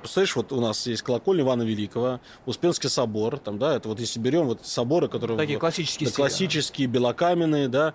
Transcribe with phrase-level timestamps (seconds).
[0.00, 4.18] Представляешь, вот у нас есть колокольня Ивана Великого, Успенский собор, там, да, это вот если
[4.18, 5.36] берем вот соборы, которые...
[5.36, 7.94] Такие классические да, классические, белокаменные, да,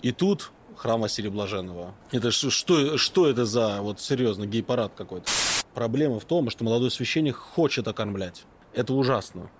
[0.00, 1.94] и тут храм Василия Блаженного.
[2.10, 5.26] Это что, что это за, вот серьезно, гей-парад какой-то?
[5.74, 8.44] Проблема в том, что молодой священник хочет окормлять.
[8.74, 9.50] Это ужасно.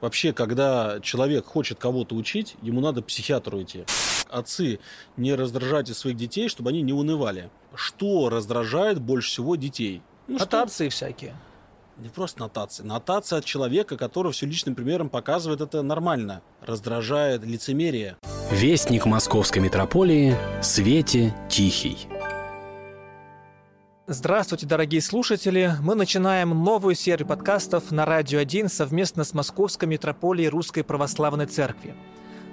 [0.00, 3.84] Вообще, когда человек хочет кого-то учить, ему надо к психиатру идти.
[4.28, 4.80] Отцы,
[5.16, 7.50] не раздражайте своих детей, чтобы они не унывали.
[7.74, 10.02] Что раздражает больше всего детей?
[10.28, 10.96] Ну, Нотации что?
[10.96, 11.34] всякие.
[11.98, 12.84] Не просто нотации.
[12.84, 16.42] Нотация от человека, который все личным примером показывает это нормально.
[16.60, 18.16] Раздражает лицемерие.
[18.50, 22.08] Вестник московской метрополии Свете Тихий.
[24.06, 25.72] Здравствуйте, дорогие слушатели!
[25.80, 31.94] Мы начинаем новую серию подкастов на Радио 1 совместно с Московской метрополией Русской Православной Церкви.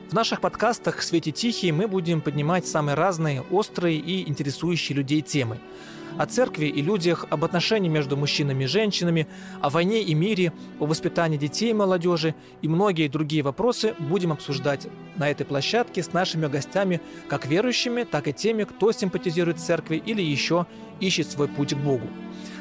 [0.10, 5.60] В наших подкастах «Свете Тихий» мы будем поднимать самые разные, острые и интересующие людей темы–
[6.18, 9.28] о церкви и людях, об отношении между мужчинами и женщинами,
[9.62, 14.88] о войне и мире, о воспитании детей и молодежи и многие другие вопросы будем обсуждать
[15.16, 20.22] на этой площадке с нашими гостями, как верующими, так и теми, кто симпатизирует церкви или
[20.22, 20.66] еще
[21.00, 22.08] ищет свой путь к Богу.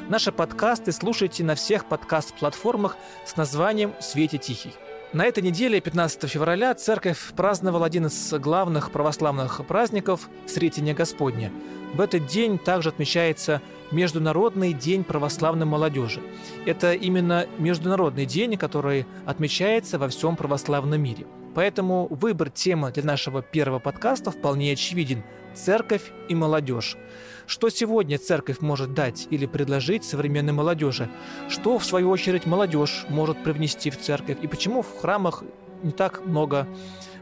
[0.09, 4.88] Наши подкасты слушайте на всех подкаст-платформах с названием «Свете Тихий».
[5.11, 11.51] На этой неделе, 15 февраля, церковь праздновала один из главных православных праздников– Сретение Господня.
[11.95, 16.21] В этот день также отмечается Международный день православной молодежи.
[16.67, 21.25] Это именно международный день, который отмечается во всем православном мире.
[21.55, 25.23] Поэтому выбор темы для нашего первого подкаста вполне очевиден–
[25.59, 26.97] церковь и молодежь.
[27.45, 31.09] Что сегодня церковь может дать или предложить современной молодежи?
[31.49, 34.37] Что, в свою очередь, молодежь может привнести в церковь?
[34.41, 35.43] И почему в храмах
[35.83, 36.67] не так много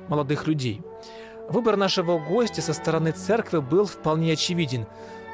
[0.07, 0.81] молодых людей?
[1.49, 4.85] Выбор нашего гостя со стороны церкви был вполне очевиден.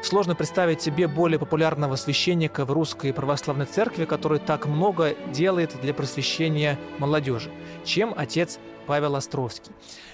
[0.04, 5.94] Сложно представить себе более популярного священника в русской православной церкви, который так много делает для
[5.94, 7.50] просвещения молодежи,
[7.84, 9.72] чем отец Павел Островский.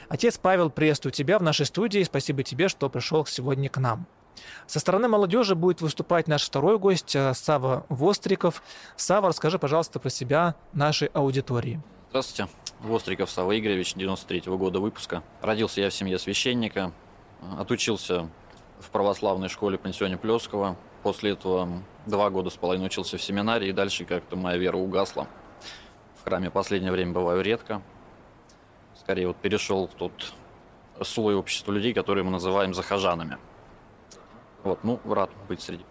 [0.08, 2.04] Отец Павел, приветствую тебя в нашей студии.
[2.04, 4.06] Спасибо тебе, что пришел сегодня к нам.
[4.68, 8.64] Со стороны молодежи будет выступать наш второй гость э, Сава Востриков.
[8.96, 11.82] Сава, расскажи, пожалуйста, про себя нашей аудитории.
[12.10, 12.52] Здравствуйте.
[12.80, 15.22] Востриков Сава Игоревич, 93-го года выпуска.
[15.42, 16.94] Родился я в семье священника,
[17.58, 18.30] отучился
[18.80, 20.78] в православной школе пансионе Плескова.
[21.04, 25.28] После этого два года с половиной учился в семинарии, и дальше как-то моя вера угасла.
[26.20, 27.82] В храме последнее время бываю редко.
[29.10, 30.34] Скорее вот перешел в тот
[31.02, 33.40] слой общества людей, которые мы называем захожанами–
[34.64, 35.84] вот, ну, рад быть среди.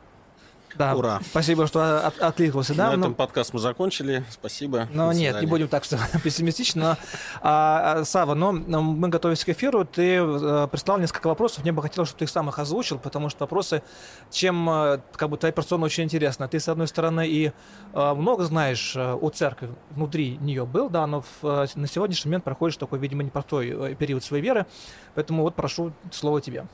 [0.77, 1.21] Да, Ура.
[1.25, 2.75] Спасибо, что от, откликнулся.
[2.75, 2.89] Да?
[2.89, 4.25] На этом ну, подкаст мы закончили.
[4.31, 4.89] Спасибо.
[4.93, 6.97] Ну, нет, не будем так что пессимистично.
[7.41, 9.85] А, а, Сава, но, но мы готовились к эфиру.
[9.85, 11.63] Ты а, прислал несколько вопросов.
[11.63, 13.83] Мне бы хотелось, чтобы ты их сам их озвучил, потому что вопросы,
[14.31, 16.49] чем э, как бы твоя персона очень интересна.
[16.49, 17.53] Ты, с одной стороны, и
[17.93, 22.77] а, много знаешь о церкви, внутри нее был, да, но в, на сегодняшний момент проходишь
[22.77, 24.67] такой, видимо, непростой период своей веры.
[25.15, 26.67] Поэтому вот прошу слово тебе.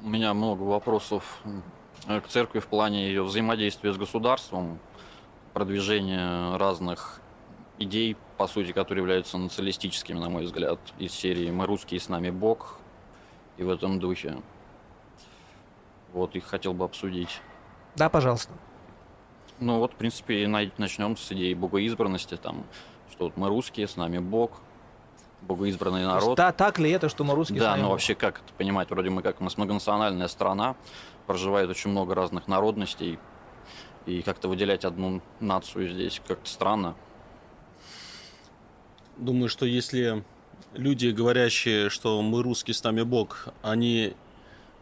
[0.00, 1.50] У меня много вопросов э,
[2.06, 4.78] к церкви в плане ее взаимодействия с государством,
[5.52, 7.20] продвижения разных
[7.78, 12.30] идей, по сути, которые являются националистическими, на мой взгляд, из серии «Мы русские, с нами
[12.30, 12.78] Бог»
[13.56, 14.38] и в этом духе.
[16.12, 17.40] Вот их хотел бы обсудить.
[17.96, 18.52] Да, пожалуйста.
[19.60, 22.64] Ну вот, в принципе, начнем с идеи богоизбранности, там,
[23.10, 24.60] что вот мы русские, с нами Бог,
[25.42, 26.36] богоизбранный народ.
[26.36, 28.90] Да, так ли это, что мы русские Да, но ну, вообще как это понимать?
[28.90, 30.76] Вроде мы как у нас многонациональная страна,
[31.26, 33.18] проживает очень много разных народностей,
[34.06, 36.94] и как-то выделять одну нацию здесь как-то странно.
[39.16, 40.24] Думаю, что если
[40.74, 44.14] люди, говорящие, что мы русские, с нами Бог, они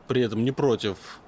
[0.09, 1.20] при этом не против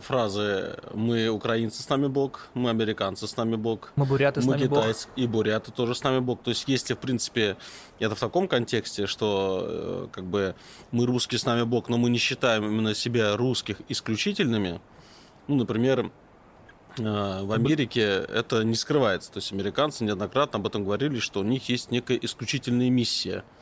[0.00, 4.52] фразы «Мы украинцы, с нами Бог», «Мы американцы, с нами Бог», «Мы буряты, с мы
[4.52, 5.18] нами китайцы, Бог».
[5.18, 6.42] и буряты тоже с нами Бог.
[6.42, 7.56] То есть если, в принципе,
[7.98, 10.54] это в таком контексте, что э, как бы
[10.90, 14.80] мы русские, с нами Бог, но мы не считаем именно себя русских исключительными,
[15.48, 16.10] ну, например,
[16.98, 19.32] э, в Америке это не скрывается.
[19.32, 23.61] То есть американцы неоднократно об этом говорили, что у них есть некая исключительная миссия– Э,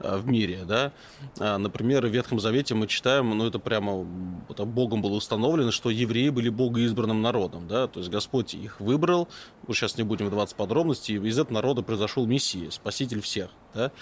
[0.00, 0.92] в мире, да.
[1.38, 4.06] А, например, в Ветхом Завете мы читаем, ну это прямо
[4.48, 9.28] это Богом было установлено, что евреи были богоизбранным народом, да, то есть Господь их выбрал,
[9.66, 13.92] мы сейчас не будем вдаваться в подробности, из этого народа произошел Мессия, Спаситель всех, да.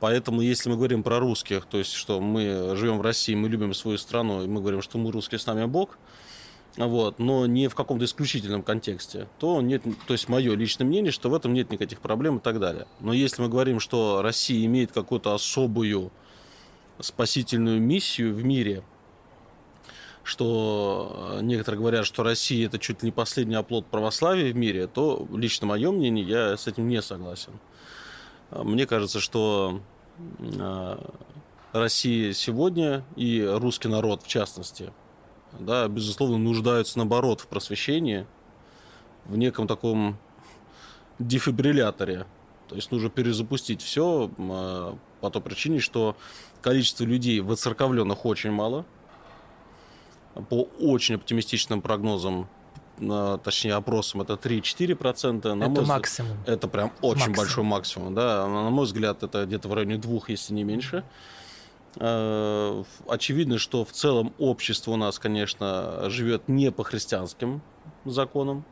[0.00, 3.72] Поэтому, если мы говорим про русских, то есть, что мы живем в России, мы любим
[3.72, 5.98] свою страну, и мы говорим, что мы русские, с нами Бог–
[6.76, 11.30] вот, но не в каком-то исключительном контексте, то нет, то есть мое личное мнение, что
[11.30, 12.86] в этом нет никаких проблем и так далее.
[13.00, 16.10] Но если мы говорим, что Россия имеет какую-то особую
[16.98, 18.82] спасительную миссию в мире,
[20.24, 25.28] что некоторые говорят, что Россия это чуть ли не последний оплот православия в мире, то
[25.32, 27.52] лично мое мнение, я с этим не согласен.
[28.50, 29.80] Мне кажется, что
[31.72, 34.92] Россия сегодня и русский народ в частности,
[35.58, 38.26] да, безусловно, нуждаются наоборот в просвещении,
[39.24, 40.18] в неком таком
[41.18, 42.26] дефибрилляторе.
[42.68, 46.16] То есть нужно перезапустить все а, по той причине, что
[46.62, 48.84] количество людей воцерковленных очень мало.
[50.48, 52.48] По очень оптимистичным прогнозам,
[53.00, 55.54] а, точнее опросам, это 3-4%.
[55.54, 56.32] На это мой максимум.
[56.38, 57.36] Взгляд, это прям очень максимум.
[57.36, 58.14] большой максимум.
[58.14, 58.46] Да.
[58.48, 60.98] На мой взгляд, это где-то в районе двух, если не меньше.
[60.98, 61.43] А,
[61.96, 67.62] очевидно, что в целом общество у нас, конечно, живет не по христианским
[68.04, 68.64] законам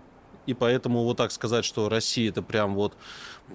[0.46, 2.94] и поэтому вот так сказать, что Россия это прям вот,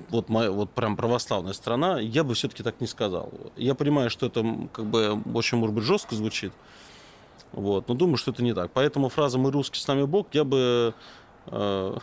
[0.10, 3.32] вот, вот прям православная страна, я бы все-таки так не сказал.
[3.58, 6.54] Я понимаю, что это как бы очень, может быть, жестко звучит,
[7.52, 8.72] вот, но думаю, что это не так.
[8.74, 10.94] Поэтому фраза «мы русские, с нами Бог» я бы...
[11.48, 11.98] Э,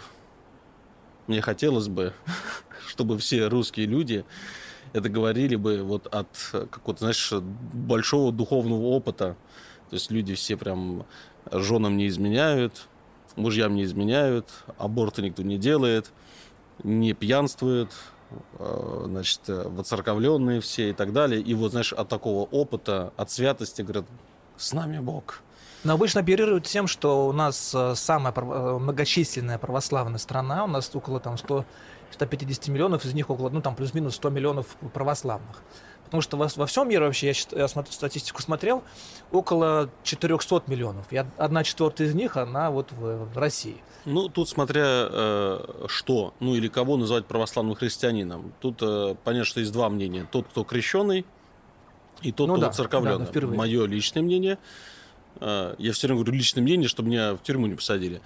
[1.27, 2.13] мне хотелось бы,
[2.87, 4.27] чтобы все русские люди
[4.95, 6.29] это говорили бы вот от
[6.71, 9.37] какого-то, знаешь, большого духовного опыта.
[9.91, 11.05] То есть люди все прям
[11.51, 12.87] женам не изменяют,
[13.35, 14.49] мужьям не изменяют,
[14.79, 16.13] аборты никто не делает,
[16.85, 17.91] не пьянствует,
[18.59, 21.41] э, значит, воцерковленные все и так далее.
[21.41, 24.07] И вот, знаешь, от такого опыта, от святости, говорят,
[24.57, 25.43] с нами Бог.
[25.83, 30.91] Но обычно оперируют тем, что у нас э, самая э, многочисленная православная страна, у нас
[30.95, 31.67] около там 100,
[32.15, 35.63] 150 миллионов, из них около, ну там плюс-минус 100 миллионов православных.
[36.05, 38.83] Потому что во, во всем мире вообще, я, я смотрю, статистику смотрел,
[39.33, 41.13] около 400 миллионов.
[41.13, 43.83] И одна четвертая из них, она вот в, в России.
[44.05, 48.53] Ну, тут смотря э, что, ну или кого называть православным христианином.
[48.61, 50.27] Тут э, понятно, что есть два мнения.
[50.31, 51.25] Тот, кто крещенный,
[52.23, 53.27] и тот, ну, кто да, церковленный.
[53.27, 54.59] Да, Мое личное мнение.
[55.41, 58.21] Э, я все время говорю личное мнение, чтобы меня в тюрьму не посадили.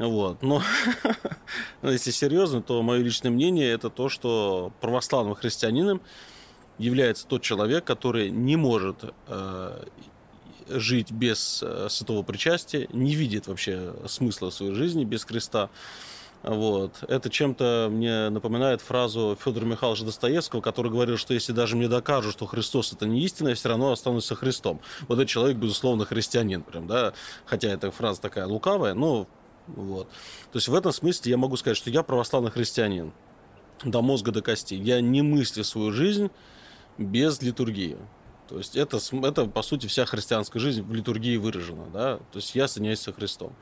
[0.00, 0.42] Вот.
[0.42, 0.62] Но
[1.82, 6.00] если серьезно, то мое личное мнение это то, что православным христианином
[6.78, 9.84] является тот человек, который не может э,
[10.68, 15.68] жить без э, святого причастия, не видит вообще смысла своей жизни без креста.
[16.42, 17.04] Вот.
[17.06, 22.32] Это чем-то мне напоминает фразу Федора Михайловича Достоевского, который говорил, что если даже мне докажут,
[22.32, 24.80] что Христос это не истина, я все равно останусь со Христом.
[25.08, 26.62] Вот этот человек, безусловно, христианин.
[26.62, 27.12] Прям, да?
[27.44, 29.28] Хотя эта фраза такая лукавая, но
[29.66, 30.08] вот.
[30.52, 33.12] То есть в этом смысле я могу сказать, что я православный христианин
[33.84, 34.78] до мозга, до костей.
[34.78, 36.30] Я не мыслю свою жизнь
[36.98, 37.96] без литургии.
[38.48, 41.86] То есть это, это, по сути, вся христианская жизнь в литургии выражена.
[41.92, 42.16] Да?
[42.32, 43.54] То есть я соединяюсь со Христом.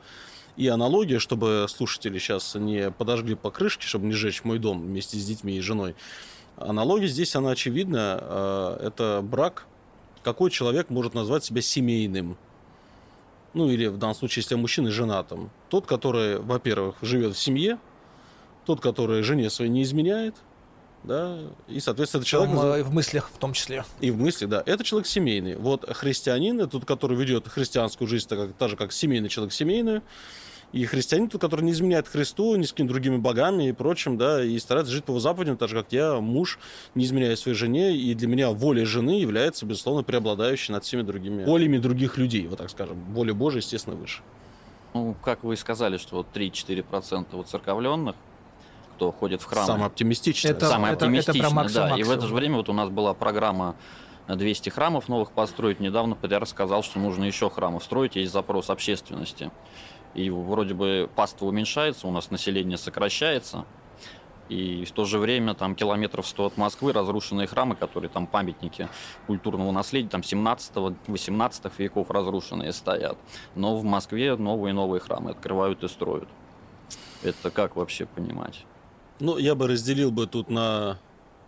[0.57, 5.25] И аналогия, чтобы слушатели сейчас не подожгли покрышки, чтобы не сжечь мой дом вместе с
[5.25, 5.95] детьми и женой.
[6.57, 8.19] Аналогия здесь, она очевидна.
[8.21, 9.67] Э, это брак.
[10.23, 12.35] Какой человек может назвать себя семейным?
[13.53, 15.49] Ну или в данном случае, если мужчина женатым.
[15.69, 17.79] Тот, который, во-первых, живет в семье,
[18.65, 20.35] тот, который жене своей не изменяет–
[21.03, 22.55] да, и, соответственно, это человек...
[22.55, 23.85] Там, в мыслях в том числе.
[24.01, 24.63] И в мыслях, да.
[24.65, 25.55] Это человек семейный.
[25.55, 30.01] Вот христианин, тот, который ведет христианскую жизнь, так, так же, как семейный человек семейную,
[30.71, 34.43] и христианин, тот, который не изменяет Христу, ни с какими другими богами и прочим, да,
[34.43, 36.59] и старается жить по его заповедям, так же, как я, муж,
[36.95, 41.43] не изменяя своей жене, и для меня воля жены является, безусловно, преобладающей над всеми другими
[41.43, 43.03] волями других людей, вот так скажем.
[43.13, 44.21] Воля Божия, естественно, выше.
[44.93, 48.15] Ну, как вы и сказали, что вот 3-4% вот церковленных,
[48.95, 49.65] кто ходит в храм.
[49.65, 50.51] Самое оптимистичное.
[50.51, 51.87] Это, Самое это, оптимистичное, это про Макса, да.
[51.89, 51.99] Макса.
[51.99, 53.75] И в это же время вот у нас была программа
[54.27, 55.79] 200 храмов новых построить.
[55.79, 59.51] Недавно ПДР сказал, что нужно еще храмов строить, есть запрос общественности.
[60.13, 63.65] И вроде бы паства уменьшается, у нас население сокращается.
[64.49, 68.89] И в то же время там километров 100 от Москвы разрушенные храмы, которые там памятники
[69.27, 73.17] культурного наследия, там 17-18 веков разрушенные стоят.
[73.53, 76.27] Но в Москве новые и новые храмы открывают и строят.
[77.21, 78.65] Это как вообще понимать?
[79.19, 80.97] Ну, я бы разделил бы тут на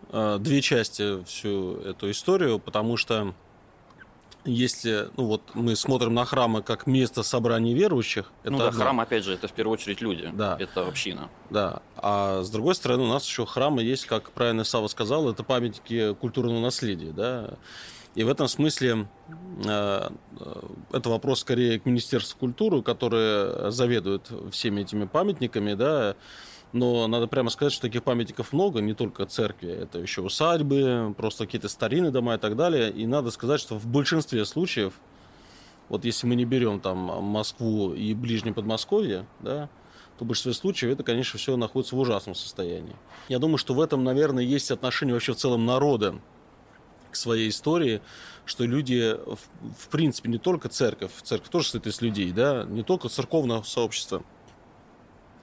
[0.10, 3.34] э, две части всю эту историю, потому что
[4.46, 8.82] если ну вот мы смотрим на храмы как место собрания верующих, ну это да, одно.
[8.82, 10.58] храм опять же это в первую очередь люди, да.
[10.60, 11.30] это община.
[11.50, 15.44] Да, а с другой стороны у нас еще храмы есть, как правильно Сава сказал, это
[15.44, 17.56] памятники культурного наследия, да.
[18.14, 19.08] И в этом смысле
[19.66, 20.10] э,
[20.92, 26.16] это вопрос скорее к Министерству культуры, которое заведует всеми этими памятниками, да,
[26.74, 31.46] но надо прямо сказать, что таких памятников много, не только церкви, это еще усадьбы, просто
[31.46, 32.92] какие-то старинные дома и так далее.
[32.92, 34.94] И надо сказать, что в большинстве случаев,
[35.90, 39.70] вот если мы не берем там Москву и Ближнее Подмосковье, да,
[40.18, 42.96] то в большинстве случаев это, конечно, все находится в ужасном состоянии.
[43.28, 46.16] Я думаю, что в этом, наверное, есть отношение вообще в целом народа
[47.12, 48.02] к своей истории,
[48.46, 49.40] что люди, в,
[49.78, 54.24] в принципе, не только церковь, церковь тоже состоит из людей, да, не только церковное сообщество,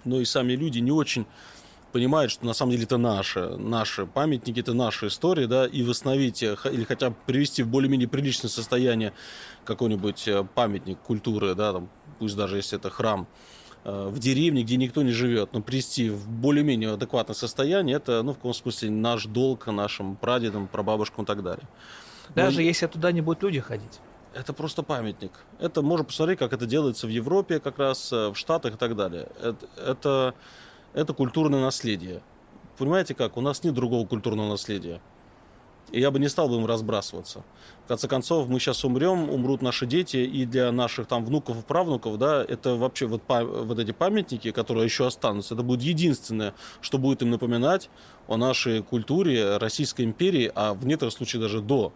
[0.08, 1.26] но и сами люди не очень
[1.92, 6.42] понимают, что на самом деле это наши, наши памятники, это наша история, да, и восстановить
[6.42, 9.12] или хотя бы привести в более-менее приличное состояние
[9.64, 11.88] какой-нибудь э, памятник культуры, да, там,
[12.18, 13.26] пусть даже если это храм,
[13.84, 18.32] э, в деревне, где никто не живет, но привести в более-менее адекватное состояние, это, ну,
[18.32, 21.66] в каком смысле, наш долг нашим прадедам, прабабушкам и так далее.
[22.34, 22.62] Даже но...
[22.62, 24.00] если туда не будут люди ходить.
[24.34, 25.32] Это просто памятник.
[25.58, 28.94] Это можно посмотреть, как это делается в Европе, как раз э, в Штатах и так
[28.94, 29.28] далее.
[29.40, 30.34] Это, это
[30.94, 32.22] это культурное наследие.
[32.76, 33.36] Понимаете как?
[33.36, 35.00] У нас нет другого культурного наследия.
[35.90, 37.44] И я бы не стал бы им разбрасываться.
[37.84, 41.62] В конце концов, мы сейчас умрем, умрут наши дети, и для наших там внуков и
[41.62, 46.98] правнуков, да, это вообще вот, вот эти памятники, которые еще останутся, это будет единственное, что
[46.98, 47.88] будет им напоминать
[48.26, 51.92] о нашей культуре Российской империи, а в некоторых случаях даже до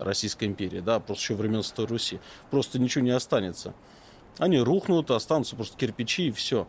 [0.00, 2.20] Российской империи, да, просто еще времен Старой Руси.
[2.50, 3.74] Просто ничего не останется.
[4.38, 6.66] Они рухнут, останутся просто кирпичи и все.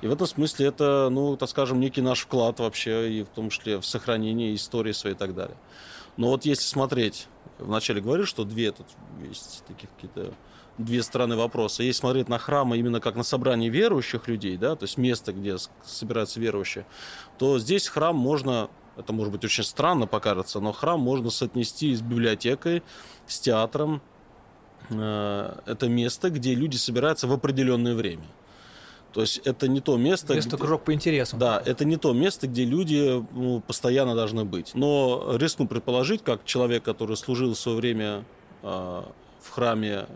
[0.00, 3.50] И в этом смысле это, ну, так скажем, некий наш вклад вообще, и в том
[3.50, 5.56] числе в сохранение истории своей и так далее.
[6.16, 8.86] Но вот если смотреть, вначале говорил, что две тут
[9.22, 10.34] есть таких какие-то
[10.78, 11.82] две стороны вопроса.
[11.82, 15.56] Если смотреть на храмы именно как на собрание верующих людей, да, то есть место, где
[15.84, 16.86] собираются верующие,
[17.38, 22.00] то здесь храм можно, это может быть очень странно покажется, но храм можно соотнести с
[22.00, 22.82] библиотекой,
[23.26, 24.02] с театром.
[24.90, 28.24] Э, это место, где люди собираются в определенное время.
[29.12, 30.34] То есть это не то место...
[30.34, 30.58] Место где...
[30.58, 31.38] кружок по интересам.
[31.38, 34.72] Да, это не то место, где люди ну, постоянно должны быть.
[34.74, 38.24] Но рискну предположить, как человек, который служил в свое время
[38.62, 39.02] э,
[39.40, 40.06] в храме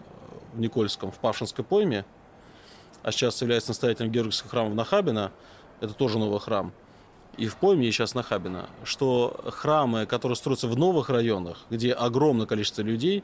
[0.52, 2.04] в Никольском, в Павшинской пойме,
[3.02, 5.32] а сейчас является настоятелем Георгиевского храма в Нахабино,
[5.80, 6.72] это тоже новый храм,
[7.36, 12.46] и в пойме, и сейчас Нахабино, что храмы, которые строятся в новых районах, где огромное
[12.46, 13.22] количество людей,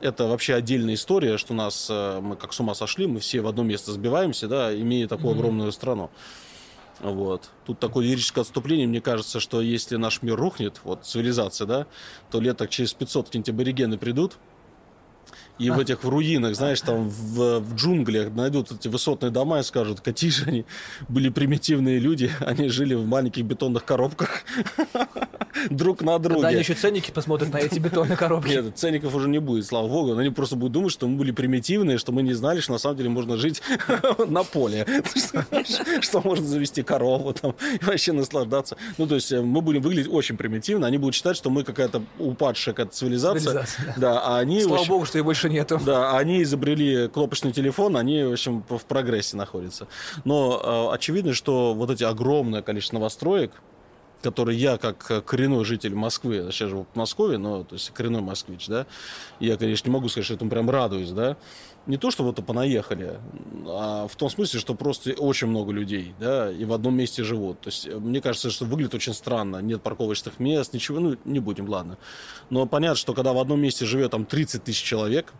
[0.00, 3.46] это вообще отдельная история, что нас, э, мы как с ума сошли, мы все в
[3.46, 5.38] одно место сбиваемся, да, имея такую mm-hmm.
[5.38, 6.10] огромную страну.
[7.00, 7.50] Вот.
[7.66, 8.86] Тут такое лирическое отступление.
[8.86, 11.86] Мне кажется, что если наш мир рухнет, вот цивилизация, да,
[12.30, 14.36] то лет так через 500 какие-нибудь аборигены придут,
[15.58, 19.62] и в этих в руинах, знаешь, там в, в джунглях найдут эти высотные дома и
[19.62, 20.64] скажут, какие же они
[21.08, 24.42] были примитивные люди, они жили в маленьких бетонных коробках
[25.70, 26.36] друг на друге.
[26.36, 28.48] Когда они еще ценники посмотрят на эти бетонные коробки.
[28.48, 30.16] Нет, ценников уже не будет, слава богу.
[30.16, 32.96] Они просто будут думать, что мы были примитивные, что мы не знали, что на самом
[32.96, 33.62] деле можно жить
[34.26, 34.86] на поле.
[36.00, 38.76] Что можно завести корову там и вообще наслаждаться.
[38.98, 42.02] Ну, то есть э, мы будем выглядеть очень примитивно, они будут считать, что мы какая-то
[42.18, 43.66] упадшая какая-то цивилизация.
[43.96, 44.62] Да, а они...
[44.62, 45.80] Слава богу, что и больше нету.
[45.84, 49.86] Да, они изобрели кнопочный телефон, они, в общем, в прогрессе находятся.
[50.24, 53.52] Но э, очевидно, что вот эти огромное количество новостроек,
[54.22, 58.22] который я, как коренной житель Москвы, я сейчас живу в Москве, но то есть коренной
[58.22, 58.86] москвич, да,
[59.38, 61.36] я, конечно, не могу сказать, что этому прям радуюсь, да,
[61.86, 63.18] не то, что вот понаехали,
[63.66, 67.60] а в том смысле, что просто очень много людей, да, и в одном месте живут.
[67.60, 69.58] То есть мне кажется, что выглядит очень странно.
[69.58, 71.98] Нет парковочных мест, ничего, ну, не будем, ладно.
[72.50, 75.32] Но понятно, что когда в одном месте живет там 30 тысяч человек,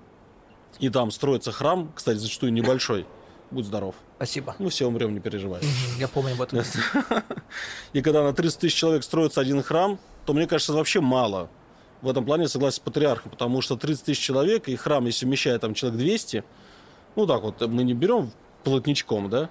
[0.81, 3.07] и там строится храм, кстати, зачастую небольшой,
[3.51, 3.95] будь здоров.
[4.17, 4.55] Спасибо.
[4.59, 5.63] Мы все умрем, не переживай.
[5.99, 6.61] Я помню об этом.
[7.93, 11.49] И когда на 30 тысяч человек строится один храм, то мне кажется, вообще мало.
[12.05, 15.63] В этом плане согласен с патриархом, потому что 30 тысяч человек, и храм, если вмещает
[15.63, 16.45] там человек 200,
[17.17, 18.31] ну так вот, мы не берем
[18.63, 19.49] плотничком, да,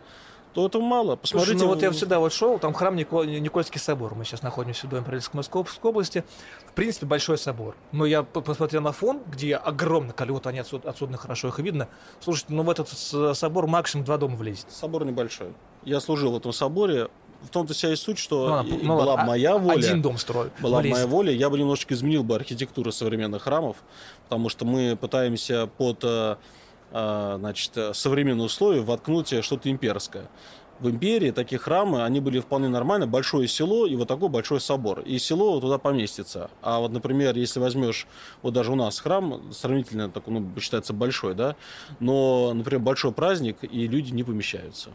[0.53, 1.15] то это мало.
[1.15, 1.53] Посмотрите.
[1.53, 3.23] Слушай, ну вот я всегда вот шел, там храм Никол...
[3.23, 4.13] Никольский собор.
[4.13, 6.23] Мы сейчас находимся в доме правительства Московской области.
[6.67, 7.75] В принципе, большой собор.
[7.91, 11.89] Но я посмотрел на фон, где огромное количество, они отсюда, отсюда хорошо их видно.
[12.19, 12.87] Слушайте, ну в этот
[13.35, 14.67] собор максимум два дома влезет.
[14.69, 15.53] Собор небольшой.
[15.85, 17.09] Я служил в этом соборе.
[17.43, 19.79] В том-то вся и суть, что ну, ну, была бы моя воля.
[19.79, 20.49] Один дом строил.
[20.61, 23.77] Была бы моя воля, я бы немножечко изменил бы архитектуру современных храмов,
[24.23, 26.35] потому что мы пытаемся под э,
[26.91, 30.29] э, значит, современные условия воткнуть что-то имперское
[30.83, 33.07] в империи такие храмы, они были вполне нормально.
[33.07, 34.99] Большое село и вот такой большой собор.
[35.01, 36.49] И село туда поместится.
[36.61, 38.05] А вот, например, если возьмешь,
[38.41, 41.55] вот даже у нас храм сравнительно такой, ну, считается большой, да,
[41.99, 44.89] но, например, большой праздник, и люди не помещаются.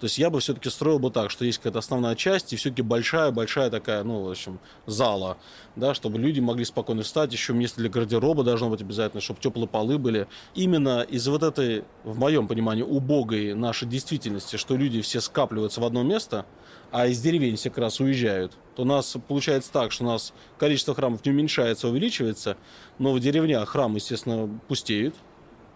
[0.00, 2.80] То есть я бы все-таки строил бы так, что есть какая-то основная часть и все-таки
[2.80, 5.36] большая-большая такая, ну, в общем, зала,
[5.76, 9.68] да, чтобы люди могли спокойно встать, еще место для гардероба должно быть обязательно, чтобы теплые
[9.68, 10.26] полы были.
[10.54, 15.84] Именно из вот этой, в моем понимании, убогой нашей действительности, что люди все скапливаются в
[15.84, 16.46] одно место,
[16.90, 20.32] а из деревень все как раз уезжают, то у нас получается так, что у нас
[20.58, 22.56] количество храмов не уменьшается, а увеличивается,
[22.98, 25.14] но в деревнях храмы, естественно, пустеют.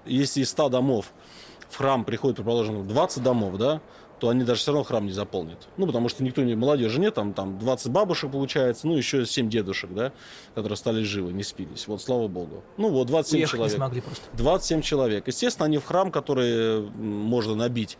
[0.06, 1.12] Если из 100 домов
[1.68, 3.80] в храм приходит, предположим, 20 домов, да,
[4.20, 5.68] то они даже все равно храм не заполнят.
[5.76, 9.48] Ну, потому что никто не, молодежи нет, там, там 20 бабушек получается, ну, еще 7
[9.48, 10.12] дедушек, да,
[10.54, 11.86] которые остались живы, не спились.
[11.88, 12.62] Вот, слава богу.
[12.76, 13.72] Ну, вот 27 Уехать человек.
[13.72, 14.22] не смогли просто.
[14.34, 15.26] 27 человек.
[15.26, 17.98] Естественно, они в храм, который можно набить,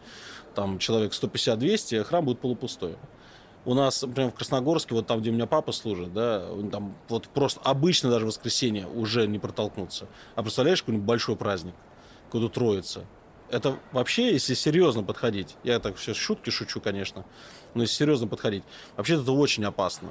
[0.54, 2.96] там, человек 150-200, а храм будет полупустой.
[3.66, 7.28] У нас, например, в Красногорске, вот там, где у меня папа служит, да, там вот
[7.28, 10.06] просто обычно даже в воскресенье уже не протолкнуться.
[10.34, 11.74] А представляешь, какой-нибудь большой праздник,
[12.30, 13.04] куда троица.
[13.50, 17.24] Это вообще, если серьезно подходить, я так все шутки шучу, конечно,
[17.74, 18.64] но если серьезно подходить,
[18.96, 20.10] вообще это очень опасно.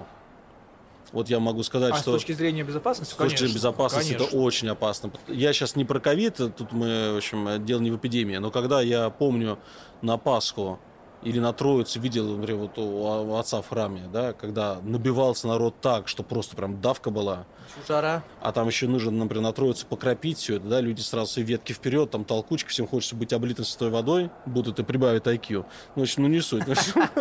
[1.11, 2.11] Вот я могу сказать, А что...
[2.11, 4.39] с точки зрения безопасности, С точки зрения конечно, безопасности это конечно.
[4.39, 5.11] очень опасно.
[5.27, 8.81] Я сейчас не про ковид, тут мы, в общем, дело не в эпидемии, но когда
[8.81, 9.59] я помню
[10.01, 10.79] на Пасху
[11.23, 16.07] или на Троицу видел, например, вот у отца в храме, да, когда набивался народ так,
[16.07, 17.45] что просто прям давка была,
[17.87, 18.23] Жара.
[18.41, 21.73] а там еще нужно, например, на Троицу покропить все это, да, люди сразу все ветки
[21.73, 25.65] вперед, там толкучка, всем хочется быть облитым святой водой, будут и прибавить IQ.
[25.95, 26.63] Ну, в общем, ну не суть.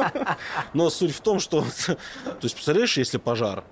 [0.74, 1.96] Но суть в том, что, то
[2.42, 3.64] есть, представляешь, если пожар,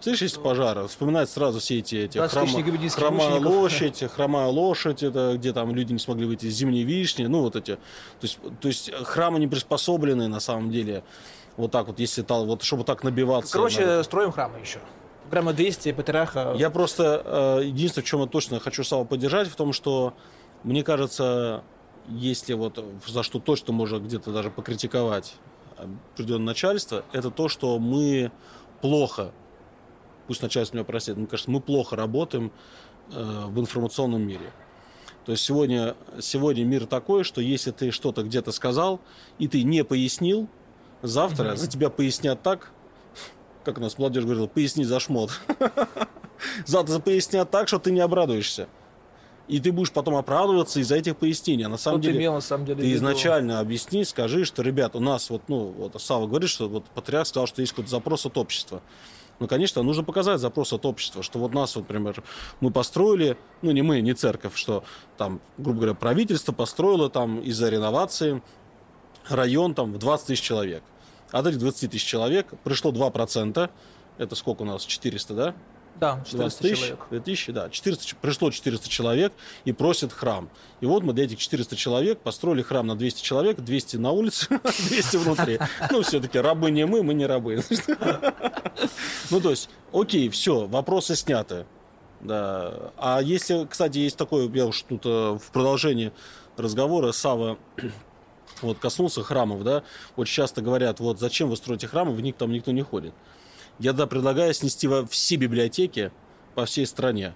[0.00, 5.34] Слышишь, если пожар, вспоминать сразу все эти, эти Да, буддийских хромая лошадь, хромая лошадь, это
[5.36, 7.74] где там люди не смогли выйти, зимние вишни, ну вот эти.
[7.74, 7.80] То
[8.22, 11.02] есть, то есть храмы не приспособлены на самом деле.
[11.56, 13.52] Вот так вот, если tal- вот, чтобы так набиваться.
[13.52, 14.04] Короче, народ.
[14.04, 14.78] строим храмы еще.
[15.28, 16.54] Грамма 200, Патриарха.
[16.56, 20.14] Я просто, э, единственное, в чем я точно хочу Саву поддержать, в том, что,
[20.62, 21.64] мне кажется,
[22.08, 25.34] если вот за что точно можно где-то даже покритиковать
[25.76, 28.30] определенное начальство, это то, что мы
[28.80, 29.32] плохо,
[30.28, 32.52] пусть начальство меня простит, мне кажется, мы плохо работаем
[33.10, 34.52] э, в информационном мире.
[35.24, 39.00] То есть сегодня, сегодня мир такой, что если ты что-то где-то сказал,
[39.38, 40.48] и ты не пояснил,
[41.02, 42.70] завтра за тебя пояснят так,
[43.64, 45.30] как у нас молодежь говорила, поясни за шмот.
[46.66, 48.68] Завтра пояснят так, что ты не обрадуешься.
[49.48, 51.64] И ты будешь потом оправдываться из-за этих пояснений.
[51.64, 52.96] А на самом деле, имел на самом деле ты виду?
[52.96, 57.26] изначально объясни, скажи, что, ребят, у нас вот, ну, вот Сава говорит, что вот патриарх
[57.26, 58.82] сказал, что есть какой-то запрос от общества.
[59.40, 62.22] Ну, конечно, нужно показать запрос от общества, что вот нас, вот, например,
[62.60, 64.82] мы построили, ну, не мы, не церковь, что
[65.16, 68.42] там, грубо говоря, правительство построило там из-за реновации
[69.28, 70.82] район там в 20 тысяч человек.
[71.30, 73.70] От этих 20 тысяч человек пришло 2%,
[74.18, 75.54] это сколько у нас, 400, да?
[76.00, 77.06] Да, 20 400 тысяч, человек.
[77.10, 79.32] 2000, да, 400, ч- пришло 400 человек
[79.64, 80.48] и просит храм.
[80.80, 84.46] И вот мы для этих 400 человек построили храм на 200 человек, 200 на улице,
[84.88, 85.58] 200 внутри.
[85.90, 87.62] Ну, все-таки рабы не мы, мы не рабы.
[89.30, 91.66] Ну, то есть, окей, все, вопросы сняты.
[92.20, 92.92] Да.
[92.96, 96.12] А если, кстати, есть такое, я уж тут э, в продолжении
[96.56, 97.58] разговора Сава
[98.62, 99.82] вот коснулся храмов, да,
[100.16, 103.12] очень часто говорят, вот зачем вы строите храмы, в них там никто не ходит.
[103.78, 106.10] Я да предлагаю снести во все библиотеки
[106.54, 107.34] по всей стране.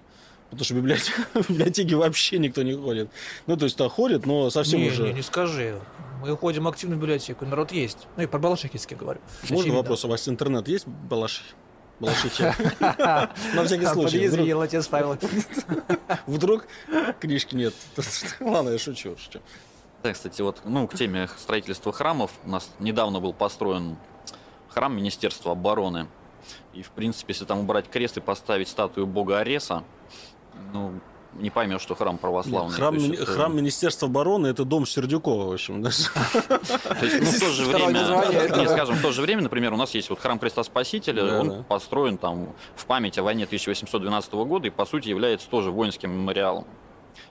[0.49, 3.09] Потому что в библиотеки, в библиотеки вообще никто не ходит.
[3.47, 5.03] Ну, то есть, да, ходит, но совсем не, уже...
[5.03, 5.79] не, не скажи.
[6.21, 8.07] Мы ходим активно в библиотеку, народ есть.
[8.15, 9.19] Ну и про Балашихинский говорю.
[9.43, 9.77] Можно Очевидно.
[9.77, 10.05] вопрос?
[10.05, 11.43] У вас интернет есть, Балаш?
[11.99, 12.43] Балашихи?
[12.79, 14.19] На всякий случай.
[14.19, 15.17] Ел отец Павел.
[16.27, 16.65] Вдруг
[17.19, 17.73] книжки нет.
[18.39, 19.15] Ладно, я шучу.
[19.17, 19.39] шучу.
[20.03, 22.31] Да, кстати, вот, ну, к теме строительства храмов.
[22.45, 23.97] У нас недавно был построен
[24.69, 26.07] храм Министерства обороны.
[26.73, 29.83] И, в принципе, если там убрать крест и поставить статую бога Ареса,
[30.73, 30.93] ну,
[31.39, 32.75] не поймешь, что храм православный.
[32.75, 35.81] Храм, То есть это- храм Министерства обороны это дом Сердюкова, в общем.
[35.81, 37.89] То есть, ну, в то же время,
[38.57, 41.63] не, скажем, в то же время, например, у нас есть вот храм Христа Спасителя, он
[41.63, 46.65] построен там в память о войне 1812 года и, по сути, является тоже воинским мемориалом.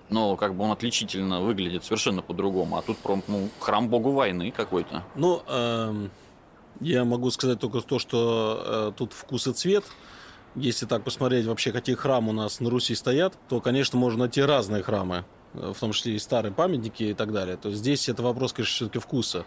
[0.09, 2.77] Но как бы он отличительно выглядит совершенно по-другому.
[2.77, 5.03] А тут прям, ну, храм богу войны какой-то.
[5.14, 6.11] Ну, эм,
[6.83, 9.85] я могу сказать только то, что э, тут вкус и цвет.
[10.55, 14.42] Если так посмотреть вообще, какие храмы у нас на Руси стоят, то, конечно, можно найти
[14.42, 17.57] разные храмы, э, в том числе и старые памятники и так далее.
[17.57, 19.45] То есть здесь это вопрос, конечно, все-таки вкуса.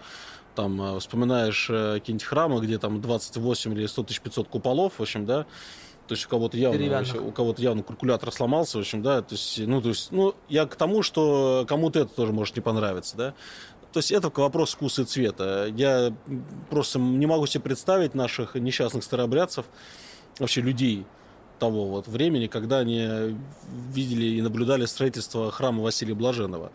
[0.56, 5.02] Там э, вспоминаешь э, какие-нибудь храмы, где там 28 или 100 тысяч 500 куполов, в
[5.02, 5.45] общем, да,
[6.08, 9.60] то есть у кого-то явно, у кого-то явно калькулятор сломался, в общем, да, то есть,
[9.60, 13.34] ну, то есть, ну, я к тому, что кому-то это тоже может не понравиться, да.
[13.96, 15.68] То есть это вопрос вкуса и цвета.
[15.74, 16.14] Я
[16.70, 19.68] просто не могу себе представить наших несчастных старообрядцев,
[20.38, 21.06] вообще людей
[21.60, 23.38] того вот времени, когда они
[23.94, 26.74] видели и наблюдали строительство храма Василия Блаженного.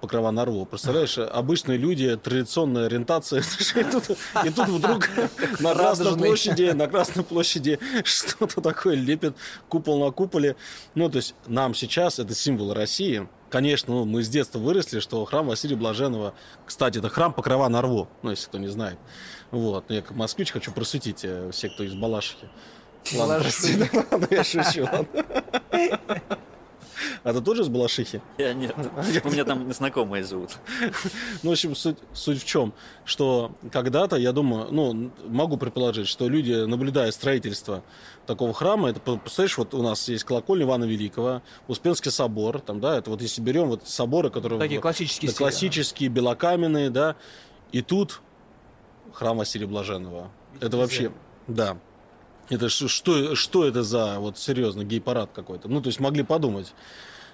[0.00, 0.64] Покрова на рву.
[0.64, 3.42] Представляешь, обычные люди, традиционная ориентация,
[3.74, 4.10] и тут,
[4.44, 5.10] и тут вдруг
[5.58, 9.34] на Красной площади, на Красной площади что-то такое лепит,
[9.68, 10.54] купол на куполе.
[10.94, 13.26] Ну, то есть нам сейчас это символ России.
[13.50, 16.34] Конечно, ну, мы с детства выросли, что храм Василия Блаженного,
[16.64, 18.96] кстати, это храм Покрова на рву, ну, если кто не знает.
[19.50, 22.48] Вот, Но я как москвич хочу просветить э, всех, кто из Балашихи.
[23.14, 23.76] Ладно, прости,
[24.10, 24.84] ладно, я шучу.
[24.84, 25.06] ладно.
[27.22, 28.20] А ты тоже из Балашихи?
[28.38, 28.74] Я нет.
[29.24, 30.58] У меня там знакомые живут.
[31.42, 32.72] Ну, в общем, суть, суть в чем,
[33.04, 37.82] что когда-то, я думаю, ну, могу предположить, что люди, наблюдая строительство
[38.26, 42.98] такого храма, это, представляешь, вот у нас есть колокольня Ивана Великого, Успенский собор, там, да,
[42.98, 44.58] это вот если берем вот соборы, которые...
[44.58, 47.16] Такие классические да, классические, белокаменные, да,
[47.72, 48.20] и тут
[49.12, 50.30] храм Василия Блаженного.
[50.60, 51.12] Это вообще,
[51.46, 51.78] да,
[52.50, 55.68] это что, что это за вот серьезно гей-парад какой-то?
[55.68, 56.74] Ну, то есть могли подумать.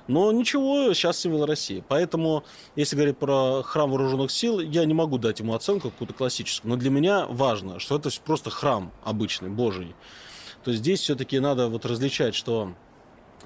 [0.08, 1.82] Но ничего, сейчас символ России.
[1.88, 2.44] Поэтому,
[2.76, 6.70] если говорить про храм вооруженных сил, я не могу дать ему оценку какую-то классическую.
[6.70, 9.96] Но для меня важно, что это просто храм обычный, Божий.
[10.62, 12.74] То есть здесь все-таки надо вот различать, что,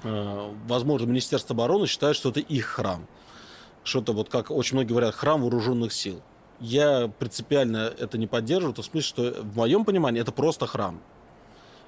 [0.03, 3.07] э, возможно, Министерство обороны считает, что это их храм.
[3.83, 6.21] Что-то вот, как очень многие говорят, храм вооруженных сил.
[6.59, 11.01] Я принципиально это не поддерживаю, в том смысле, что в моем понимании это просто храм.